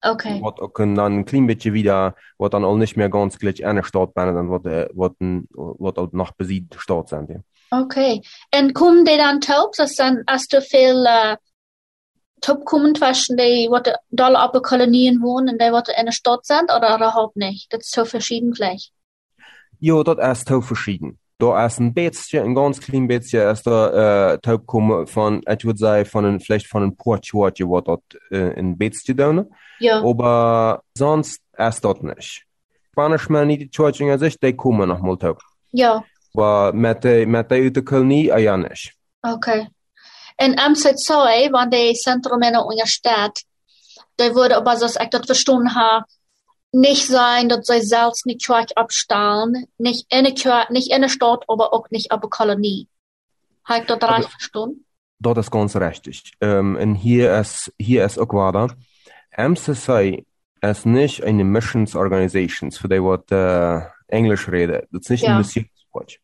Okay. 0.00 0.40
Wat 0.40 0.60
ook 0.60 0.78
een, 0.78 0.94
dan 0.94 1.12
een 1.12 1.24
klein 1.24 1.46
beetje 1.46 1.70
wieder, 1.70 2.32
wat 2.36 2.50
dan 2.50 2.64
al 2.64 2.76
niet 2.76 2.96
meer 2.96 3.10
ganz 3.10 3.36
gleich 3.36 3.60
eine 3.60 3.84
Stadt 3.84 4.12
bijna, 4.12 4.32
dan 4.32 4.46
wat, 4.46 4.66
eh, 4.66 4.84
wat, 4.94 5.14
een, 5.18 5.46
wat 5.78 5.96
ook 5.96 6.12
nog 6.12 6.36
besiegt 6.36 6.74
Stadt 6.78 7.08
zijn. 7.08 7.26
Ja. 7.28 7.42
Okay. 7.80 8.22
En 8.48 8.72
kommen 8.72 9.04
die 9.04 9.16
dann 9.16 9.40
taub? 9.40 9.74
Das 9.74 9.94
dann 9.94 10.22
hast 10.26 10.52
du 10.52 10.60
viel 10.60 11.04
äh, 11.06 11.36
taub 12.40 12.64
kommen 12.64 12.94
zwischen 12.94 13.36
die, 13.36 13.68
wat 13.70 13.88
op 14.44 14.52
de 14.52 14.60
kolonien 14.60 15.20
wohnen 15.22 15.48
und 15.48 15.60
die, 15.60 15.72
wat 15.72 15.88
in 15.88 16.04
der 16.04 16.12
Stadt 16.12 16.46
sind 16.46 16.70
oder 16.70 16.94
überhaupt 16.94 17.36
nicht? 17.36 17.72
Das 17.72 17.80
ist 17.80 17.94
so 17.94 18.04
verschieden 18.04 18.52
gleich. 18.52 18.92
Ja, 19.78 20.02
dat 20.02 20.18
is 20.18 20.44
heel 20.46 20.62
verschieden. 20.62 21.18
Da 21.38 21.66
ist 21.66 21.80
ein 21.80 21.92
beetje, 21.92 22.42
ein 22.42 22.54
ganz 22.54 22.80
klein 22.80 23.06
beetje, 23.06 23.50
ist 23.50 23.66
da 23.66 24.32
äh, 24.32 24.38
taub 24.38 24.66
kommen 24.66 25.06
von, 25.06 25.42
ich 25.46 25.64
würde 25.64 25.78
sagen, 25.78 26.06
von 26.06 26.24
ein, 26.24 26.40
vielleicht 26.40 26.66
von 26.66 26.82
ein 26.82 26.96
paar 26.96 27.18
Schwarze, 27.22 27.64
wat 27.64 27.88
dort 27.88 28.02
äh, 28.30 28.58
ein 28.58 28.78
beetje 28.78 29.14
doen. 29.14 29.46
Ja. 29.78 30.02
Aber 30.02 30.82
sonst 30.96 31.42
ist 31.58 31.84
das 31.84 32.00
nicht. 32.00 32.46
Spanisch 32.92 33.28
man 33.28 33.48
nicht 33.48 33.60
die 33.60 33.70
Schwarze 33.70 34.10
an 34.10 34.18
sich, 34.18 34.40
die 34.40 34.56
kommen 34.56 34.88
noch 34.88 35.00
mal 35.00 35.18
taub. 35.18 35.42
Ja. 35.72 36.02
Aber 36.32 36.72
mit 36.72 37.04
der, 37.04 37.26
mit 37.26 37.50
der 37.50 37.58
uit 37.58 37.76
de 37.76 37.82
Kolonie, 37.82 38.32
ah, 38.32 38.38
ja 38.38 38.56
nicht. 38.56 38.94
Okay. 39.22 39.68
En 40.38 40.54
MZ2, 40.54 41.50
want 41.52 41.72
die 41.72 41.94
centrum 41.94 42.42
in 42.42 42.52
der 42.52 42.86
Stadt, 42.86 43.42
die 44.18 44.34
würde 44.34 44.56
aber, 44.56 44.76
so 44.76 44.86
ich 44.86 45.10
das 45.10 45.26
verstanden 45.26 45.74
habe, 45.74 46.04
nicht 46.76 47.06
sein, 47.06 47.48
dass 47.48 47.66
sie 47.66 47.80
selbst 47.82 48.26
nicht 48.26 48.40
Church 48.40 48.76
abstellen, 48.76 49.66
nicht 49.78 50.06
in 50.12 50.24
der 50.24 50.34
Church, 50.34 50.68
nicht 50.70 50.92
in 50.92 51.00
der 51.00 51.08
Stadt, 51.08 51.44
aber 51.48 51.72
auch 51.72 51.88
nicht 51.90 52.10
auf 52.12 52.20
der 52.20 52.30
Kolonie. 52.30 52.86
Habe 53.64 53.80
ich 53.80 53.86
das 53.86 54.00
Aber- 54.00 54.16
recht 54.18 54.30
verstanden? 54.30 54.84
Dat 55.18 55.38
is 55.38 55.50
ganz 55.50 55.74
richtig. 55.76 56.32
Um, 56.40 56.76
en 56.76 56.94
hier 56.94 57.38
is, 57.40 57.72
hier 57.78 58.04
is 58.04 58.18
ook 58.18 58.32
waar. 58.32 58.74
MCC 59.36 60.22
is 60.60 60.84
niet 60.84 61.22
een 61.24 61.50
missions 61.50 61.94
organization, 61.94 62.72
voor 62.72 62.88
die 62.88 63.02
wat 63.02 63.30
uh, 63.30 63.82
Englisch 64.06 64.46
reden. 64.46 64.86
Dat 64.90 65.02
is 65.02 65.08
niet 65.08 65.20
Ja. 65.20 65.30
een 65.30 65.36
missionswatch. 65.36 66.16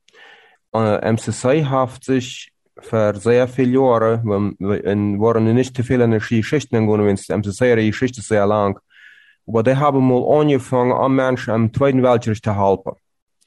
Uh, 0.72 0.98
MCC 1.00 1.42
heeft 1.66 2.04
zich 2.04 2.48
voor 2.74 3.14
sehr 3.20 3.48
viele 3.48 3.70
Jahre, 3.70 4.20
we- 4.58 4.82
en 4.82 5.16
waren 5.18 5.64
veel 5.72 6.00
in 6.00 6.10
de 6.10 6.20
Geschichten 6.20 6.78
gegaan, 6.78 6.86
want 6.86 7.26
de 7.26 7.36
MCC 7.36 7.58
die 7.76 7.90
Geschichte 7.92 8.20
is 8.20 8.26
sehr 8.26 8.46
lang. 8.46 8.78
Aber 9.46 9.62
die 9.62 9.76
haben 9.76 10.06
mal 10.06 10.40
angefangen, 10.40 10.92
an 10.92 11.14
Menschen 11.14 11.54
im 11.54 11.74
Zweiten 11.74 12.02
Weltkrieg 12.02 12.42
zu 12.42 12.56
helfen. 12.56 12.92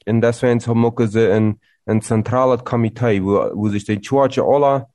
Und 0.05 0.21
deswegen 0.21 0.59
haben 0.59 1.07
sie 1.07 1.31
ein, 1.31 1.59
ein 1.85 2.01
zentrales 2.01 2.63
Komitee, 2.63 3.23
wo, 3.23 3.49
wo 3.53 3.69
sich 3.69 3.85
die 3.85 4.01
Church 4.01 4.39
alle 4.39 4.87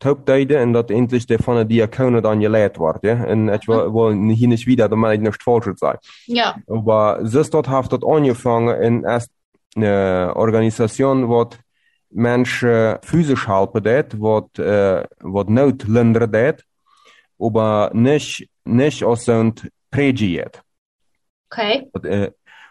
taubdeiden 0.00 0.62
und 0.62 0.72
dat 0.72 0.90
endlich 0.90 1.26
der 1.26 1.38
von 1.38 1.56
der 1.56 1.64
Diakone 1.64 2.22
dann 2.22 2.40
geleitet 2.40 2.80
wird. 2.80 3.04
Ja? 3.04 3.24
Und 3.24 3.48
ich 3.50 3.68
will, 3.68 3.92
will 3.92 4.34
hier 4.34 4.48
nicht 4.48 4.66
wieder, 4.66 4.88
damit 4.88 5.12
ich 5.12 5.20
nicht 5.20 5.42
falsch 5.42 5.68
sein. 5.76 5.98
Ja. 6.26 6.56
Aber 6.66 7.20
das 7.22 7.50
dort 7.50 7.68
hat 7.68 7.92
dort 7.92 8.04
angefangen 8.04 8.74
und 8.82 9.04
erst 9.04 9.30
eine 9.76 10.32
Organisation, 10.34 11.28
wat 11.28 11.58
Menschen 12.10 12.96
physisch 13.02 13.46
helfen 13.46 13.82
det, 13.84 14.20
wat, 14.20 14.58
äh, 14.58 15.04
wat 15.20 15.48
Not 15.48 15.86
lindern 15.86 16.32
det, 16.32 16.64
aber 17.38 17.90
nicht, 17.94 18.48
nicht 18.64 19.04
als 19.04 19.26
so 19.26 19.52
ein 19.90 19.98
Prägiert. 19.98 20.62
Okay. 21.50 21.88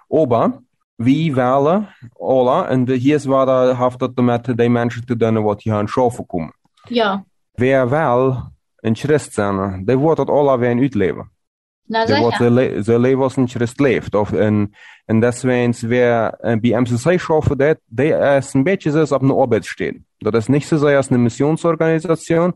Aber 0.10 0.62
vi 0.98 1.36
wählen 1.36 1.88
alle, 2.20 2.68
en 2.70 2.86
de, 2.86 2.96
hier 2.96 3.24
war 3.26 3.46
da 3.46 3.78
haft 3.78 4.02
dat 4.02 4.16
met 4.16 4.46
de 4.58 4.70
mensen 4.70 5.06
te 5.06 5.16
doen 5.16 5.44
wat 5.44 5.62
hier 5.64 5.74
aan 5.74 5.88
schaffen 5.88 6.26
komen. 6.26 6.54
Ja. 6.90 7.24
Wer 7.52 7.90
wel 7.90 8.52
een 8.76 8.96
christ 8.96 9.34
zijn, 9.34 9.86
die 9.86 9.98
wordt 9.98 10.18
dat 10.18 10.30
alle 10.30 10.58
weer 10.58 10.78
uitleven. 10.78 11.32
Na 11.84 12.06
Die 12.06 12.16
wordt 12.16 12.36
sicher. 12.36 12.46
ze, 12.46 12.52
le 12.54 12.84
ze 12.84 13.00
leven 13.00 13.24
als 13.24 13.36
een 13.36 13.48
christ 13.48 13.80
leeft. 13.80 14.16
Of, 14.16 14.32
en, 14.32 14.74
en 15.06 15.20
deswegen, 15.20 15.90
wer 15.90 16.38
bij 16.40 16.80
MCC 16.80 17.20
schaffen, 17.20 17.58
dat, 17.58 17.78
die 17.86 18.14
is 18.14 18.54
een 18.54 18.64
beetje 18.64 18.92
zoals 18.92 19.12
op 19.12 19.22
een 19.22 19.32
arbeid 19.32 19.66
stehen. 19.66 20.06
Dat 20.18 20.34
is 20.34 20.48
niet 20.48 20.66
zo 20.66 20.78
sehr 20.78 20.96
als 20.96 21.10
een 21.10 21.24
missionsorganisation, 21.24 22.56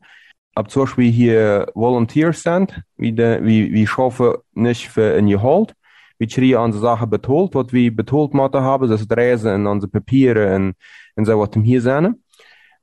aber 0.55 0.69
zum 0.69 0.83
Beispiel 0.83 1.11
hier 1.11 1.67
Volunteers 1.73 2.43
sind, 2.43 2.81
wie, 2.97 3.11
de, 3.11 3.43
wie, 3.43 3.71
wie 3.73 3.87
schaffen 3.87 4.35
nicht 4.53 4.89
für 4.89 5.15
ein 5.15 5.27
Gehalt, 5.27 5.73
wir 6.17 6.27
kriegen 6.27 6.57
unsere 6.57 6.81
Sachen 6.81 7.09
betont, 7.09 7.55
was 7.55 7.73
wir 7.73 7.95
betont 7.95 8.33
machen 8.33 8.61
haben, 8.61 8.89
das 8.89 9.01
ist 9.01 9.11
Reisen 9.11 9.53
und 9.53 9.67
unsere 9.67 9.91
Papiere 9.91 10.55
und, 10.55 10.75
und 11.15 11.25
so, 11.25 11.39
was 11.39 11.49
wir 11.55 11.61
hier 11.61 11.81
sind. 11.81 12.15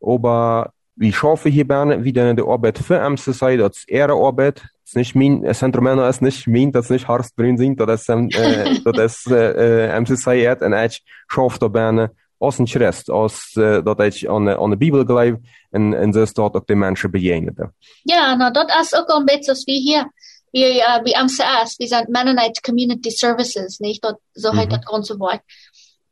Aber 0.03 0.73
wir 0.97 1.13
schaffen 1.13 1.53
hier 1.53 1.65
gerne 1.65 2.05
wieder 2.05 2.35
die 2.35 2.43
Arbeit 2.43 2.79
für 2.79 2.99
MCC, 2.99 3.57
das 3.57 3.79
ist 3.79 3.91
ihre 3.91 4.13
Arbeit, 4.13 4.63
ist 4.85 4.97
nicht 4.97 5.15
mein, 5.15 5.45
äh, 5.45 5.55
Centromeno 5.55 6.07
ist 6.07 6.21
nicht 6.21 6.47
mein, 6.47 6.73
das 6.73 6.87
ist 6.87 6.91
nicht 6.91 7.09
Harstbrün 7.09 7.57
sind, 7.57 7.81
das 7.81 8.03
ist, 8.03 8.09
äh, 8.11 8.81
das 8.85 9.17
ist 9.17 9.31
äh, 9.31 9.87
äh, 9.87 10.01
MCC 10.01 10.49
hat 10.49 10.63
und 10.63 10.75
ich 10.75 11.03
schaffe 11.29 11.59
da 11.61 11.69
gerne 11.69 12.11
als 12.41 13.09
als 13.09 13.55
uh, 13.55 13.85
dat 13.85 14.01
ik 14.01 14.27
aan 14.27 14.45
de, 14.45 14.59
aan 14.59 14.71
de 14.71 14.77
Bibel 14.77 15.05
geloof 15.05 15.39
en, 15.71 15.95
en 15.95 16.13
zo 16.13 16.25
staat 16.25 16.55
ook 16.55 16.67
de 16.67 16.75
mensen 16.75 17.11
bejenigen. 17.11 17.75
Ja, 18.03 18.35
nou, 18.35 18.53
dat 18.53 18.71
is 18.81 18.95
ook 18.95 19.09
een 19.09 19.25
beetje 19.25 19.43
zoals 19.45 19.65
we 19.65 19.73
hier. 19.73 20.13
Wir, 20.53 20.83
äh, 20.83 21.01
bei 21.05 21.13
MCS, 21.13 21.79
wir 21.79 21.87
sind 21.87 22.09
Mennonite 22.09 22.61
Community 22.63 23.11
Services, 23.11 23.79
nicht? 23.79 24.03
Dat, 24.03 24.19
so 24.33 24.53
heißt 24.53 24.73
das 24.73 24.85
ganze 24.85 25.17
Wort. 25.21 25.43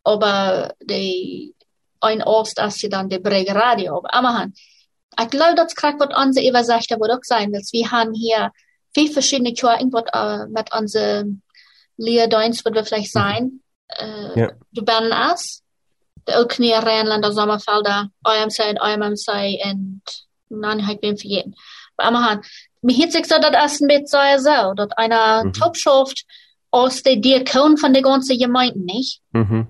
Aber 0.05 0.75
die, 0.81 1.55
ein 2.01 2.23
Ort 2.23 2.59
ist 2.59 2.79
sie 2.79 2.88
dann 2.88 3.09
die 3.09 3.19
Brege 3.19 3.55
Radio. 3.55 3.99
Aber 3.99 4.19
immerhin. 4.19 4.55
Ich 5.21 5.31
glaube, 5.31 5.57
das 5.57 5.75
kriegt 5.75 5.99
was 5.99 6.25
unsere 6.25 6.49
Übersicht 6.49 6.91
wird 6.91 7.11
auch 7.11 7.23
sein, 7.23 7.53
weil 7.53 7.62
wir 7.73 7.91
haben 7.91 8.14
hier 8.14 8.53
viele 8.95 9.12
verschiedene 9.12 9.53
Kirchen, 9.53 9.93
äh, 9.93 10.47
mit 10.47 10.73
unserem 10.73 11.43
Lehrdienst 11.97 12.64
wird 12.64 12.77
wir 12.77 12.85
vielleicht 12.85 13.12
sein. 13.12 13.61
Äh, 13.88 14.41
Ja. 14.41 14.53
Du 14.71 14.85
ben 14.85 15.09
Elknie, 16.24 16.74
Rijnlander, 16.74 17.33
Sommerfelder, 17.33 18.09
IMC 18.26 18.59
en 18.59 18.76
IMMC 18.76 19.28
en 19.62 20.02
nein, 20.48 20.78
ich 20.81 21.00
bin 21.00 21.16
vergeten. 21.16 21.54
Aber 21.96 22.09
immerhin. 22.09 22.40
Mir 22.83 22.94
hielt 22.94 23.12
sich 23.12 23.26
so, 23.26 23.35
das 23.40 23.72
ist 23.72 23.83
ein 23.83 23.88
bisschen 23.88 24.38
so, 24.38 24.74
dass 24.74 24.90
einer 24.96 25.44
Mhm. 25.44 25.52
Topschaft 25.52 26.24
aus 26.70 27.02
der 27.02 27.16
Diakon 27.16 27.76
von 27.76 27.92
der 27.92 28.02
ganzen 28.02 28.38
Gemeinde, 28.38 28.78
nicht? 28.85 29.20
Mhm. 29.33 29.66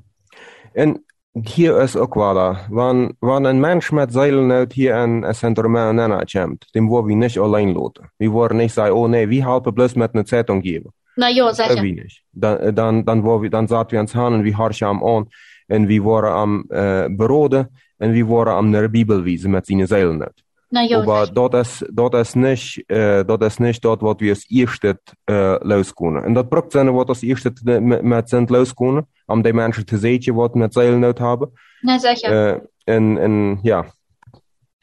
En 0.74 1.04
hier 1.32 1.78
is 1.80 1.96
ook 1.96 2.14
wel, 2.14 2.56
wanneer 2.68 3.12
wanneer 3.20 3.50
een 3.50 3.60
mens 3.60 3.90
met 3.90 4.12
zeilnood 4.12 4.72
hier 4.72 5.02
in 5.02 5.22
een 5.22 5.34
centrum 5.34 5.76
en 5.76 6.26
komt, 6.26 6.66
dan 6.70 6.86
worden 6.86 7.06
we 7.06 7.24
niet 7.24 7.38
alleen 7.38 7.72
laten. 7.72 8.12
We 8.16 8.28
worden 8.28 8.56
niet 8.56 8.72
zeggen, 8.72 8.94
oh 8.94 9.08
nee, 9.08 9.26
we 9.26 9.42
helpen 9.42 9.72
bloß 9.72 9.94
met 9.94 10.14
een 10.14 10.26
Zeitung 10.26 10.62
geben. 10.62 10.92
Na 11.14 11.26
ja, 11.28 11.52
sicher. 11.52 11.80
we 11.80 11.88
niet. 11.88 12.22
Dan, 12.30 12.74
dan, 12.74 13.04
dan, 13.04 13.20
worden 13.20 13.42
we, 13.42 13.48
dan 13.48 13.68
zaten 13.68 13.96
we 13.96 14.02
ons 14.02 14.14
aan 14.14 14.34
en 14.34 14.42
we 14.42 14.52
hartje 14.52 14.84
am 14.84 15.06
aan 15.06 15.28
en 15.68 15.86
we 15.86 16.00
worden 16.00 16.32
am 16.32 16.64
uh, 16.68 17.04
beroden 17.10 17.70
en 17.96 18.10
we 18.12 18.22
worden 18.24 18.54
am 18.54 18.70
naar 18.70 18.82
de 18.82 18.90
Bibel 18.90 19.22
wijzen 19.22 19.50
met 19.50 19.66
zijn 19.66 19.86
zeilnood. 19.86 20.42
Na 20.70 20.80
ja, 20.80 21.00
Aber 21.00 21.18
sicher. 21.26 21.34
dat 21.34 21.54
is, 21.54 21.82
dat 21.92 22.14
is 22.14 22.34
niet, 22.34 22.82
uh, 22.86 23.20
dat 23.26 23.42
is 23.42 23.56
niet 23.56 23.80
dat 23.80 24.00
wat 24.00 24.20
we 24.20 24.28
als 24.28 24.44
eerste 24.48 25.00
uh, 25.24 25.54
loskomen. 25.58 26.24
En 26.24 26.32
dat 26.34 26.48
brukt 26.48 26.72
zijn 26.72 26.92
wat 26.92 27.08
als 27.08 27.22
eerste 27.22 27.52
te- 27.52 27.80
met, 27.80 28.02
met 28.02 28.28
zijn 28.28 28.44
loskomen, 28.48 29.06
om 29.26 29.42
die 29.42 29.52
mensen 29.52 29.84
te 29.86 29.98
zien 29.98 30.34
wat 30.34 30.54
met 30.54 30.72
zeilnood 30.72 31.18
hebben. 31.18 31.50
Na 31.80 31.98
sicher. 31.98 32.32
Uh, 32.32 32.56
en, 32.84 33.18
en 33.18 33.58
ja. 33.62 33.84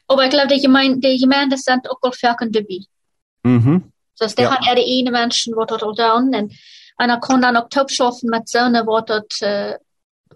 Aber 0.06 0.24
ich 0.24 0.30
glaube, 0.30 0.48
die 0.48 0.60
Gemeinde, 0.60 0.98
die 1.08 1.18
Gemeinde 1.18 1.56
sind 1.56 1.88
auch 1.90 2.00
wel 2.00 2.12
vaak 2.12 2.52
dabei. 2.52 2.86
Mhm. 3.42 3.78
Dus 4.14 4.34
die 4.34 4.44
Ja. 4.44 4.50
gaan 4.50 4.68
er 4.68 4.74
de 4.74 4.84
ene 4.84 5.10
mensen 5.10 5.54
wat 5.54 5.68
dat 5.68 5.82
al 5.82 5.94
doen. 5.94 6.32
En 6.32 6.50
einer 6.96 7.18
kann 7.18 7.40
dann 7.40 7.56
auch 7.56 7.68
Topschaffen 7.68 8.28
mit 8.30 8.48
Söhne, 8.48 8.84
wat 8.86 9.06
dat, 9.06 9.40
uh, 9.42 9.74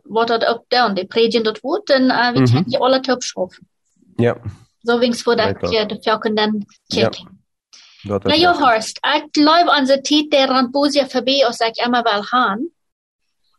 wat 0.02 0.28
dat 0.28 0.44
ook 0.44 0.64
doen. 0.68 0.94
Die 0.94 1.04
predigen 1.06 1.44
dat 1.44 1.60
woord 1.60 1.90
en 1.90 2.02
uh, 2.02 2.30
wir 2.30 2.40
Mhm. 2.40 2.44
kennen 2.44 2.64
die 2.70 2.78
alle 2.78 3.00
Topschaffen. 3.00 3.68
Ja, 4.16 4.36
So 4.82 4.98
wings 4.98 5.22
voor 5.22 5.36
dat 5.36 5.44
Weiter. 5.44 5.72
je 5.72 5.86
de 5.86 5.98
velken 6.00 6.34
dan 6.34 6.64
Ja. 6.84 7.00
kijken. 7.08 7.44
dat 8.02 8.22
Na 8.22 8.32
is 8.32 8.40
ja, 8.40 8.50
het. 8.52 8.60
Horst, 8.60 8.98
ik 9.14 9.26
glaube 9.30 9.70
an 9.70 9.84
de 9.84 10.00
tijd 10.00 10.30
der 10.30 10.46
Ramposia 10.48 11.06
voorbij 11.08 11.46
als 11.46 11.58
ik 11.58 11.76
immer 11.76 12.02
wel 12.02 12.22
gaan. 12.22 12.68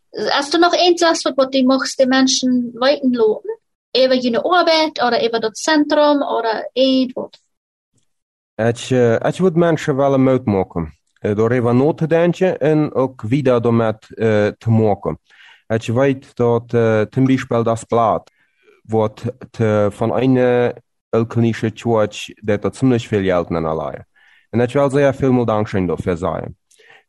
Als 0.09 0.49
du 0.49 0.57
noch 0.57 0.73
eins 0.75 0.99
sagst, 1.01 1.31
wat 1.35 1.51
die 1.51 1.65
mocht 1.65 1.97
die 1.97 2.07
Menschen 2.07 2.71
weiten 2.73 3.11
lopen, 3.15 3.59
über 3.97 4.15
jene 4.15 4.41
Arbeit 4.43 5.01
oder 5.03 5.23
über 5.25 5.39
das 5.39 5.61
Zentrum 5.61 6.21
oder 6.21 6.69
irgendwas. 6.73 7.29
Ik, 8.55 8.89
uh, 8.89 9.13
ik 9.13 9.35
wil 9.37 9.51
mensen 9.53 9.95
wel 9.95 10.13
een 10.13 10.23
moed 10.23 10.45
maken. 10.45 10.97
Uh, 11.21 11.35
door 11.35 11.51
even 11.51 11.77
na 11.77 11.93
te 11.93 12.07
denken 12.07 12.59
en 12.59 12.93
ook 12.93 13.21
wieder 13.21 13.61
daarmee 13.61 13.93
uh, 14.09 14.47
te 14.47 14.69
maken. 14.69 15.19
Ik 15.71 15.85
weet 15.93 16.35
dat 16.35 16.73
uh, 16.73 17.01
zum 17.09 17.25
Beispiel 17.25 17.63
das 17.63 17.83
Blatt 17.83 18.31
wordt 18.83 19.23
te, 19.51 19.87
van 19.91 20.17
een 20.17 20.73
elkenische 21.09 21.71
church 21.73 22.25
dat 22.35 22.61
dat 22.61 22.75
ziemlich 22.75 23.07
veel 23.07 23.23
geld 23.23 23.49
naar 23.49 23.65
allein. 23.65 24.05
En 24.49 24.59
ik 24.59 24.73
wil 24.73 24.89
zeer 24.89 25.13
veel 25.13 25.31
meer 25.31 25.45
dankzij 25.45 25.85
dafür 25.85 26.17
zijn. 26.17 26.57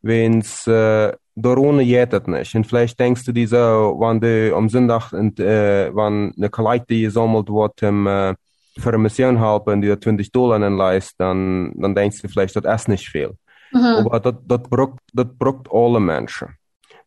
Wens 0.00 0.66
uh, 0.66 1.08
daaronder 1.34 1.84
geht 1.84 2.12
het 2.12 2.26
niet. 2.26 2.54
En 2.54 2.64
vielleicht 2.64 2.98
denkst 2.98 3.24
du 3.24 3.32
dir 3.32 3.48
so, 3.48 3.96
wann 3.98 4.20
du 4.20 4.52
am 4.54 4.68
Sonntag 4.68 5.12
und, 5.12 5.38
uh, 5.38 5.88
wann 5.92 6.32
eine 6.36 6.48
Kollekte 6.48 6.94
gesammelt 6.94 7.48
wordt 7.48 7.82
um, 7.82 8.06
uh, 8.06 8.34
für 8.78 8.88
eine 8.88 8.98
Mission 8.98 9.38
helfen, 9.38 9.80
die 9.80 9.88
da 9.88 10.00
20 10.00 10.30
Dollar 10.32 10.70
leist, 10.70 11.14
dann, 11.18 11.72
dann 11.76 11.94
denkst 11.94 12.22
du 12.22 12.28
vielleicht, 12.28 12.56
das 12.56 12.80
ist 12.80 12.88
nicht 12.88 13.08
viel. 13.08 13.32
Mhm. 13.72 14.06
Aber 14.06 14.20
das, 14.20 14.34
das 14.46 14.62
braucht, 14.62 14.98
das 15.12 15.26
braucht 15.38 15.68
alle 15.70 16.00
Menschen. 16.00 16.56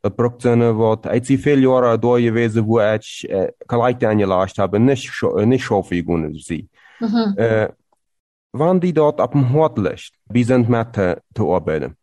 Eine, 0.05 0.77
was, 0.77 1.15
ich 1.15 1.25
sie 1.25 1.37
viele 1.37 1.61
Jahre 1.61 1.99
da 1.99 2.17
gewesen, 2.17 2.67
wo 2.67 2.79
ich, 2.79 3.27
äh, 3.29 3.51
Kollekte 3.67 4.07
angelastet 4.07 4.59
habe, 4.59 4.79
nicht, 4.79 5.11
äh, 5.23 5.45
nicht 5.45 5.63
schaffen 5.63 6.05
können 6.05 6.33
sie. 6.35 6.69
Mhm. 6.99 7.33
Äh, 7.37 7.69
wenn 8.53 8.79
die 8.79 8.93
dort 8.93 9.19
auf 9.19 9.31
dem 9.31 9.51
Hort 9.51 9.77
liegt, 9.77 10.11
wir 10.29 10.45
sind 10.45 10.69
äh, 10.97 11.17
zu 11.35 11.53
arbeiten, 11.53 11.97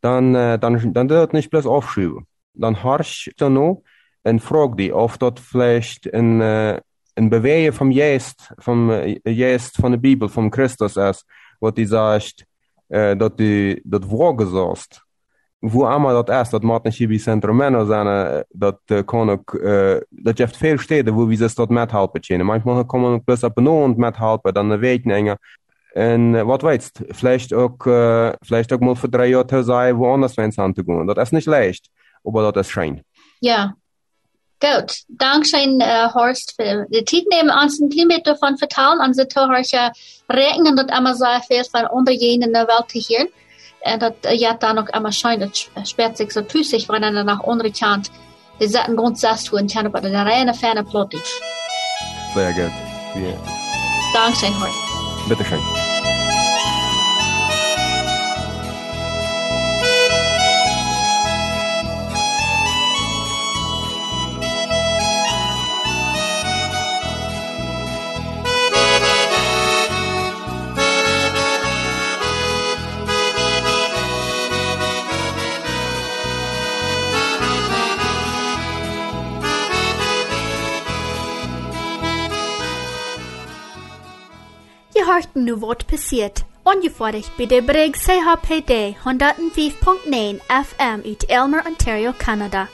dann, 0.00 0.34
äh, 0.34 0.58
dann, 0.58 0.92
dann 0.92 1.08
dort 1.08 1.32
nicht 1.32 1.50
bloß 1.50 1.66
aufschreiben. 1.66 2.26
Dann 2.54 2.82
harsch 2.82 3.30
du 3.36 3.48
noch 3.48 3.82
und 4.22 4.40
frag 4.40 4.76
die, 4.76 4.92
ob 4.92 5.18
dort 5.18 5.40
vielleicht 5.40 6.12
ein, 6.12 6.40
äh, 6.40 6.80
ein 7.16 7.30
Bewegen 7.30 7.72
vom 7.72 7.90
Geist, 7.90 8.52
vom 8.58 8.90
äh, 8.90 9.18
Geist 9.24 9.76
von 9.76 9.92
der 9.92 9.98
Bibel, 9.98 10.28
vom 10.28 10.50
Christus 10.50 10.96
ist, 10.96 11.24
wo 11.60 11.70
die 11.70 11.86
sagt, 11.86 12.46
äh, 12.88 13.16
dass 13.16 13.36
die, 13.36 13.82
sagst. 13.84 14.02
Wo 14.02 14.06
immer 14.06 15.05
das 16.22 16.42
ist, 16.42 16.52
das 16.52 16.62
macht 16.62 16.84
nicht 16.84 16.96
hier 16.96 17.08
wie 17.08 17.18
Centromeno 17.18 17.84
sein, 17.84 18.06
äh, 18.06 18.44
das 18.52 18.74
äh, 18.90 19.02
äh, 19.54 20.02
das 20.10 20.34
gibt 20.34 20.56
viele 20.56 20.78
Städte, 20.78 21.14
wo 21.14 21.28
wir 21.28 21.38
das 21.38 21.54
dort 21.54 21.70
mithelfen 21.70 22.20
können. 22.22 22.46
Manchmal 22.46 22.84
man 23.00 23.22
bloß 23.22 23.44
ab 23.44 23.56
und 23.56 23.68
an 23.68 23.96
mithelfen, 23.96 24.54
dann 24.54 24.72
eine 24.72 24.80
Weg 24.80 25.06
enger. 25.06 25.36
En 25.94 26.34
äh, 26.34 26.46
wat 26.46 26.62
weißt, 26.62 27.04
vielleicht 27.12 27.54
auch, 27.54 27.86
äh, 27.86 28.34
vielleicht 28.42 28.70
auch 28.72 28.80
mal 28.80 28.94
für 28.96 29.08
drei 29.08 29.28
Jahre 29.28 29.46
zu 29.46 29.62
sein, 29.62 29.98
woanders 29.98 30.36
wenn 30.36 30.50
es 30.50 30.58
anzugehen. 30.58 31.06
Das 31.06 31.28
ist 31.28 31.32
nicht 31.32 31.46
leicht, 31.46 31.86
aber 32.22 32.52
das 32.52 32.66
ist 32.66 32.72
schön. 32.72 33.00
Ja. 33.40 33.72
Gut. 34.60 35.02
Dankeschön, 35.08 35.80
äh, 35.80 36.08
Horst, 36.14 36.54
die 36.58 37.04
Zeit 37.04 37.24
nehmen, 37.30 37.50
uns 37.50 37.78
ein 37.78 37.90
davon 38.24 38.56
vertellen, 38.56 39.00
unsere 39.04 39.28
Zuhörer 39.28 39.92
rechnen, 40.30 40.76
dass 40.76 40.98
immer 40.98 41.14
sehr 41.14 41.42
viel 41.46 41.64
von 41.64 41.86
in 42.42 42.52
der 42.52 42.66
Welt 42.66 42.90
zu 42.90 42.98
hören. 43.86 44.02
Und 44.02 44.02
das 44.22 44.32
äh, 44.32 44.36
ja 44.36 44.54
dann 44.54 44.78
auch 44.78 44.88
immer 44.88 45.12
scheint, 45.12 45.68
das 45.74 45.90
sperrt 45.90 46.16
sich 46.16 46.32
so 46.32 46.42
tüßig, 46.42 46.88
wenn 46.88 47.02
er 47.02 47.24
nach 47.24 47.44
anderen 47.44 47.72
Kant, 47.72 48.10
die 48.60 48.66
Sachen 48.66 48.96
grundsätzlich 48.96 49.50
tun 49.50 49.68
kann, 49.68 49.86
aber 49.86 50.00
der 50.00 50.24
reine 50.24 50.54
Ferne 50.54 50.84
plottig. 50.84 51.22
Sehr 52.34 52.52
gut. 52.52 52.72
Ja. 53.14 53.34
Dankeschön, 54.12 54.60
Horst. 54.60 55.28
Bitteschön. 55.28 55.85
Je 85.16 85.22
hörten 85.22 85.44
nu 85.44 85.56
wat 85.56 85.86
passiert. 85.86 86.44
Ungefährlich 86.62 87.30
bei 87.38 87.46
der 87.46 87.62
Brig 87.62 87.96
CHPD 87.96 88.96
105.9 89.02 90.40
FM 90.46 91.10
ut 91.10 91.30
Elmer, 91.30 91.66
Ontario, 91.66 92.12
Kanada. 92.12 92.68